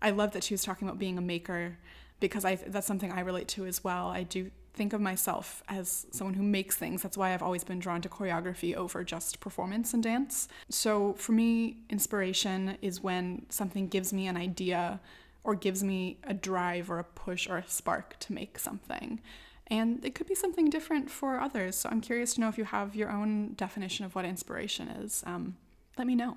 I 0.00 0.10
love 0.10 0.32
that 0.32 0.44
she 0.44 0.54
was 0.54 0.62
talking 0.62 0.86
about 0.86 0.98
being 0.98 1.18
a 1.18 1.22
maker 1.22 1.78
because 2.20 2.44
I 2.44 2.56
that's 2.56 2.86
something 2.86 3.12
I 3.12 3.20
relate 3.20 3.48
to 3.48 3.66
as 3.66 3.82
well. 3.84 4.08
I 4.08 4.22
do 4.22 4.50
think 4.76 4.92
of 4.92 5.00
myself 5.00 5.62
as 5.68 6.06
someone 6.10 6.34
who 6.34 6.42
makes 6.42 6.76
things. 6.76 7.02
That's 7.02 7.16
why 7.16 7.32
I've 7.32 7.42
always 7.42 7.64
been 7.64 7.78
drawn 7.78 8.02
to 8.02 8.08
choreography 8.10 8.74
over 8.74 9.02
just 9.02 9.40
performance 9.40 9.94
and 9.94 10.02
dance. 10.02 10.48
So 10.68 11.14
for 11.14 11.32
me, 11.32 11.78
inspiration 11.88 12.76
is 12.82 13.02
when 13.02 13.46
something 13.48 13.88
gives 13.88 14.12
me 14.12 14.26
an 14.26 14.36
idea 14.36 15.00
or 15.44 15.54
gives 15.54 15.82
me 15.82 16.18
a 16.24 16.34
drive 16.34 16.90
or 16.90 16.98
a 16.98 17.04
push 17.04 17.48
or 17.48 17.56
a 17.56 17.66
spark 17.66 18.18
to 18.20 18.32
make 18.34 18.58
something. 18.58 19.20
And 19.68 20.04
it 20.04 20.14
could 20.14 20.26
be 20.26 20.34
something 20.34 20.70
different 20.70 21.10
for 21.10 21.40
others. 21.40 21.76
So 21.76 21.88
I'm 21.90 22.00
curious 22.00 22.34
to 22.34 22.40
know 22.40 22.48
if 22.48 22.56
you 22.56 22.64
have 22.64 22.94
your 22.94 23.10
own 23.10 23.54
definition 23.54 24.04
of 24.04 24.14
what 24.14 24.24
inspiration 24.24 24.88
is. 24.88 25.22
Um, 25.26 25.56
let 25.98 26.06
me 26.06 26.14
know. 26.14 26.36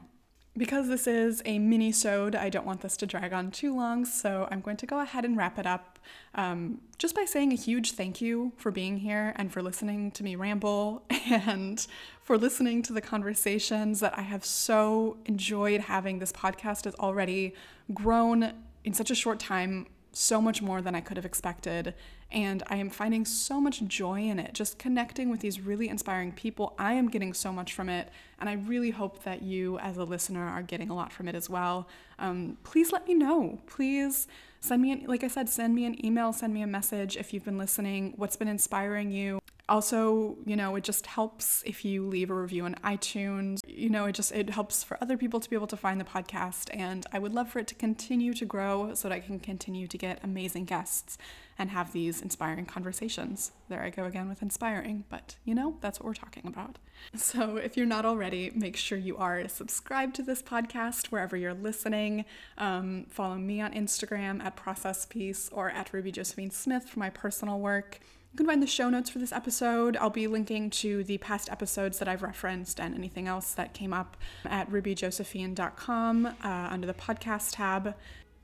Because 0.57 0.87
this 0.87 1.05
is 1.07 1.41
a 1.45 1.59
mini-sode, 1.59 2.35
I 2.35 2.49
don't 2.49 2.65
want 2.65 2.81
this 2.81 2.97
to 2.97 3.05
drag 3.05 3.31
on 3.33 3.51
too 3.51 3.73
long, 3.73 4.03
so 4.03 4.47
I'm 4.51 4.61
going 4.61 4.77
to 4.77 4.85
go 4.85 4.99
ahead 4.99 5.23
and 5.23 5.37
wrap 5.37 5.59
it 5.59 5.67
up 5.67 5.99
um, 6.33 6.81
just 6.97 7.15
by 7.15 7.23
saying 7.23 7.53
a 7.53 7.55
huge 7.55 7.91
thank 7.91 8.19
you 8.19 8.51
for 8.57 8.71
being 8.71 8.97
here 8.97 9.33
and 9.37 9.53
for 9.53 9.61
listening 9.61 10.11
to 10.11 10.23
me 10.23 10.35
ramble 10.35 11.03
and 11.09 11.85
for 12.23 12.37
listening 12.37 12.81
to 12.83 12.93
the 12.93 12.99
conversations 12.99 13.99
that 13.99 14.17
I 14.17 14.23
have 14.23 14.43
so 14.43 15.17
enjoyed 15.25 15.81
having. 15.81 16.19
This 16.19 16.33
podcast 16.33 16.85
has 16.85 16.95
already 16.95 17.53
grown 17.93 18.51
in 18.83 18.93
such 18.93 19.11
a 19.11 19.15
short 19.15 19.39
time 19.39 19.85
so 20.11 20.41
much 20.41 20.61
more 20.61 20.81
than 20.81 20.95
I 20.95 21.01
could 21.01 21.15
have 21.15 21.25
expected. 21.25 21.93
And 22.31 22.61
I 22.67 22.75
am 22.75 22.91
finding 22.91 23.25
so 23.25 23.59
much 23.59 23.83
joy 23.87 24.21
in 24.21 24.37
it, 24.37 24.53
just 24.53 24.77
connecting 24.77 25.29
with 25.29 25.39
these 25.39 25.59
really 25.59 25.89
inspiring 25.89 26.31
people. 26.31 26.75
I 26.77 26.93
am 26.93 27.09
getting 27.09 27.33
so 27.33 27.51
much 27.51 27.73
from 27.73 27.89
it. 27.89 28.09
And 28.39 28.47
I 28.47 28.53
really 28.53 28.91
hope 28.91 29.23
that 29.23 29.41
you, 29.41 29.79
as 29.79 29.97
a 29.97 30.03
listener, 30.03 30.47
are 30.47 30.61
getting 30.61 30.89
a 30.89 30.95
lot 30.95 31.11
from 31.11 31.27
it 31.27 31.33
as 31.33 31.49
well. 31.49 31.87
Um, 32.19 32.57
please 32.63 32.91
let 32.91 33.07
me 33.07 33.15
know. 33.15 33.59
Please 33.65 34.27
send 34.59 34.81
me, 34.81 34.91
an, 34.91 35.05
like 35.07 35.23
I 35.23 35.27
said, 35.27 35.49
send 35.49 35.73
me 35.73 35.85
an 35.85 36.05
email, 36.05 36.31
send 36.31 36.53
me 36.53 36.61
a 36.61 36.67
message 36.67 37.17
if 37.17 37.33
you've 37.33 37.45
been 37.45 37.57
listening, 37.57 38.13
what's 38.15 38.35
been 38.35 38.47
inspiring 38.47 39.11
you. 39.11 39.39
Also, 39.69 40.37
you 40.45 40.55
know, 40.55 40.75
it 40.75 40.83
just 40.83 41.05
helps 41.05 41.63
if 41.65 41.85
you 41.85 42.07
leave 42.07 42.29
a 42.29 42.33
review 42.33 42.65
on 42.65 42.75
iTunes. 42.83 43.59
You 43.67 43.89
know, 43.89 44.05
it 44.05 44.13
just 44.13 44.31
it 44.31 44.49
helps 44.49 44.83
for 44.83 44.97
other 45.01 45.15
people 45.15 45.39
to 45.39 45.49
be 45.49 45.55
able 45.55 45.67
to 45.67 45.77
find 45.77 45.99
the 45.99 46.05
podcast 46.05 46.69
and 46.73 47.05
I 47.13 47.19
would 47.19 47.33
love 47.33 47.49
for 47.49 47.59
it 47.59 47.67
to 47.67 47.75
continue 47.75 48.33
to 48.33 48.45
grow 48.45 48.93
so 48.95 49.07
that 49.07 49.15
I 49.15 49.19
can 49.19 49.39
continue 49.39 49.87
to 49.87 49.97
get 49.97 50.19
amazing 50.23 50.65
guests 50.65 51.17
and 51.59 51.69
have 51.69 51.91
these 51.91 52.21
inspiring 52.21 52.65
conversations. 52.65 53.51
There 53.67 53.83
I 53.83 53.89
go 53.89 54.05
again 54.05 54.29
with 54.29 54.41
inspiring, 54.41 55.03
but 55.09 55.35
you 55.45 55.53
know, 55.53 55.75
that's 55.81 55.99
what 55.99 56.05
we're 56.07 56.13
talking 56.13 56.47
about. 56.47 56.77
So, 57.15 57.55
if 57.55 57.77
you're 57.77 57.85
not 57.85 58.05
already, 58.05 58.51
make 58.53 58.75
sure 58.75 58.97
you 58.97 59.15
are 59.15 59.47
subscribed 59.47 60.15
to 60.15 60.21
this 60.21 60.41
podcast 60.41 61.07
wherever 61.07 61.37
you're 61.37 61.53
listening. 61.53 62.25
Um, 62.57 63.05
follow 63.09 63.35
me 63.35 63.61
on 63.61 63.71
Instagram 63.71 64.43
at 64.43 64.57
Process 64.57 65.05
Piece 65.05 65.49
or 65.53 65.69
at 65.69 65.93
Ruby 65.93 66.11
Josephine 66.11 66.51
Smith 66.51 66.89
for 66.89 66.99
my 66.99 67.09
personal 67.09 67.59
work. 67.59 67.99
You 68.31 68.37
can 68.37 68.45
find 68.45 68.61
the 68.61 68.67
show 68.67 68.89
notes 68.89 69.09
for 69.09 69.17
this 69.17 69.31
episode. 69.31 69.97
I'll 69.97 70.11
be 70.11 70.27
linking 70.27 70.69
to 70.71 71.03
the 71.03 71.17
past 71.17 71.49
episodes 71.49 71.97
that 71.97 72.07
I've 72.07 72.21
referenced 72.21 72.79
and 72.79 72.93
anything 72.93 73.27
else 73.27 73.53
that 73.53 73.73
came 73.73 73.91
up 73.91 74.17
at 74.45 74.69
rubyjosephine.com 74.69 76.25
uh, 76.25 76.31
under 76.43 76.85
the 76.85 76.93
podcast 76.93 77.55
tab. 77.55 77.95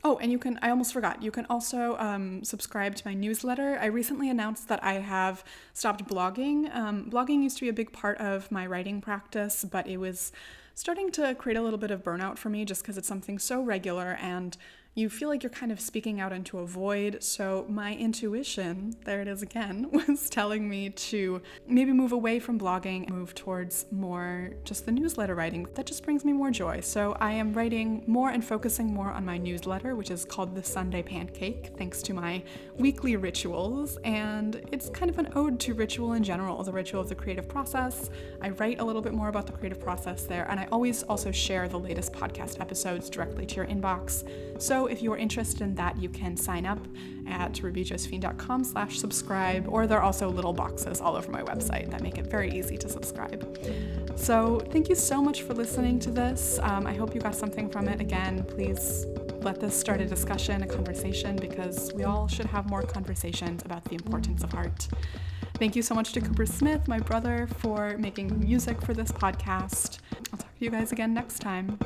Oh, 0.04 0.18
and 0.18 0.32
you 0.32 0.40
can, 0.40 0.60
I 0.62 0.70
almost 0.70 0.92
forgot, 0.92 1.22
you 1.22 1.32
can 1.32 1.46
also 1.50 1.98
um, 1.98 2.44
subscribe 2.44 2.96
to 2.96 3.08
my 3.08 3.14
newsletter. 3.14 3.78
I 3.80 3.86
recently 3.86 4.30
announced 4.30 4.68
that 4.70 4.84
I 4.84 4.94
have 4.94 5.44
stopped 5.74 6.08
blogging. 6.08 6.76
Um, 6.76 7.10
blogging 7.10 7.44
used 7.44 7.58
to 7.58 7.62
be 7.62 7.70
a 7.70 7.74
big 7.74 7.92
part 7.92 8.18
of 8.20 8.52
my 8.52 8.66
writing 8.66 9.02
practice, 9.02 9.64
but 9.64 9.88
it 9.88 9.98
was 9.98 10.32
starting 10.74 11.12
to 11.12 11.34
create 11.36 11.58
a 11.58 11.62
little 11.62 11.80
bit 11.80 11.90
of 11.90 12.04
burnout 12.04 12.38
for 12.38 12.50
me 12.50 12.66
just 12.66 12.82
because 12.82 12.98
it's 12.98 13.08
something 13.08 13.40
so 13.40 13.62
regular 13.62 14.18
and 14.20 14.58
you 14.98 15.10
feel 15.10 15.28
like 15.28 15.44
you're 15.44 15.50
kind 15.50 15.74
of 15.74 15.80
speaking 15.82 16.22
out 16.22 16.32
into 16.32 16.60
a 16.60 16.66
void. 16.66 17.22
So, 17.22 17.66
my 17.68 17.96
intuition, 17.96 18.96
there 19.04 19.22
it 19.22 19.28
is 19.28 19.42
again, 19.42 19.90
was 20.08 20.30
telling 20.30 20.70
me 20.70 20.90
to 20.90 21.42
maybe 21.68 21.92
move 21.92 22.14
away 22.14 22.40
from 22.40 22.58
blogging, 22.58 23.10
move 23.10 23.36
towards 23.36 23.88
more 23.92 24.52
just 24.64 24.86
the 24.86 24.94
newsletter 24.94 25.36
writing. 25.36 25.68
That 25.76 25.86
just 25.86 26.04
brings 26.04 26.24
me 26.24 26.32
more 26.32 26.50
joy. 26.50 26.80
So, 26.80 27.18
I 27.20 27.34
am 27.34 27.52
writing 27.52 28.06
more 28.08 28.30
and 28.30 28.44
focusing 28.44 28.88
more 28.88 29.12
on 29.12 29.26
my 29.26 29.38
newsletter, 29.38 29.96
which 29.96 30.12
is 30.12 30.24
called 30.24 30.56
the 30.56 30.64
Sunday 30.64 31.04
Pancake, 31.04 31.74
thanks 31.78 32.02
to 32.04 32.14
my 32.14 32.42
weekly 32.78 33.18
rituals. 33.18 33.98
And 34.06 34.62
it's 34.72 34.90
kind 34.90 35.12
of 35.12 35.20
an 35.20 35.28
ode 35.36 35.60
to 35.62 35.74
ritual 35.74 36.14
in 36.14 36.24
general, 36.24 36.64
the 36.64 36.72
ritual 36.72 37.02
of 37.02 37.10
the 37.10 37.16
creative 37.16 37.50
process. 37.50 38.10
I 38.42 38.52
write 38.52 38.80
a 38.80 38.84
little 38.86 39.02
bit 39.02 39.14
more 39.14 39.28
about 39.28 39.46
the 39.46 39.52
creative 39.52 39.82
process 39.82 40.24
there, 40.24 40.50
and 40.50 40.58
I 40.58 40.70
always 40.72 41.04
also 41.04 41.32
share 41.34 41.68
the 41.68 41.80
latest 41.80 42.14
podcast 42.14 42.62
episodes 42.62 43.10
directly 43.10 43.46
to 43.46 43.56
your 43.58 43.66
inbox. 43.66 44.24
So, 44.86 44.92
if 44.92 45.02
you 45.02 45.12
are 45.14 45.18
interested 45.18 45.62
in 45.62 45.74
that, 45.76 45.98
you 45.98 46.10
can 46.10 46.38
sign 46.38 46.64
up 46.68 46.78
at 47.28 47.54
rubyjosephine.com 47.54 48.64
slash 48.64 49.00
subscribe, 49.00 49.68
or 49.68 49.88
there 49.88 49.98
are 49.98 50.04
also 50.04 50.30
little 50.30 50.54
boxes 50.54 51.02
all 51.02 51.16
over 51.16 51.32
my 51.32 51.42
website 51.42 51.90
that 51.90 52.04
make 52.04 52.20
it 52.20 52.28
very 52.28 52.52
easy 52.52 52.78
to 52.78 52.88
subscribe. 52.88 53.42
So 54.16 54.60
thank 54.72 54.88
you 54.88 54.94
so 54.94 55.24
much 55.24 55.42
for 55.42 55.56
listening 55.56 55.98
to 56.02 56.12
this. 56.12 56.60
Um, 56.62 56.86
I 56.86 56.94
hope 56.94 57.16
you 57.16 57.20
got 57.20 57.34
something 57.34 57.68
from 57.68 57.88
it. 57.88 58.00
Again, 58.00 58.44
please 58.44 59.08
let 59.42 59.60
this 59.60 59.76
start 59.76 60.02
a 60.02 60.06
discussion, 60.06 60.62
a 60.62 60.68
conversation, 60.68 61.36
because 61.36 61.92
we 61.94 62.04
all 62.04 62.28
should 62.28 62.46
have 62.46 62.70
more 62.70 62.84
conversations 62.84 63.64
about 63.66 63.86
the 63.86 63.96
importance 63.96 64.44
of 64.44 64.54
art. 64.54 64.88
Thank 65.56 65.76
you 65.76 65.82
so 65.82 65.96
much 65.96 66.14
to 66.14 66.22
Cooper 66.22 66.46
Smith, 66.46 66.88
my 66.88 67.00
brother, 67.00 67.48
for 67.58 67.98
making 67.98 68.40
music 68.40 68.80
for 68.84 68.94
this 68.94 69.12
podcast. 69.12 69.98
I'll 70.32 70.38
talk 70.38 70.60
to 70.60 70.64
you 70.64 70.70
guys 70.70 70.92
again 70.92 71.12
next 71.16 71.40
time. 71.40 71.80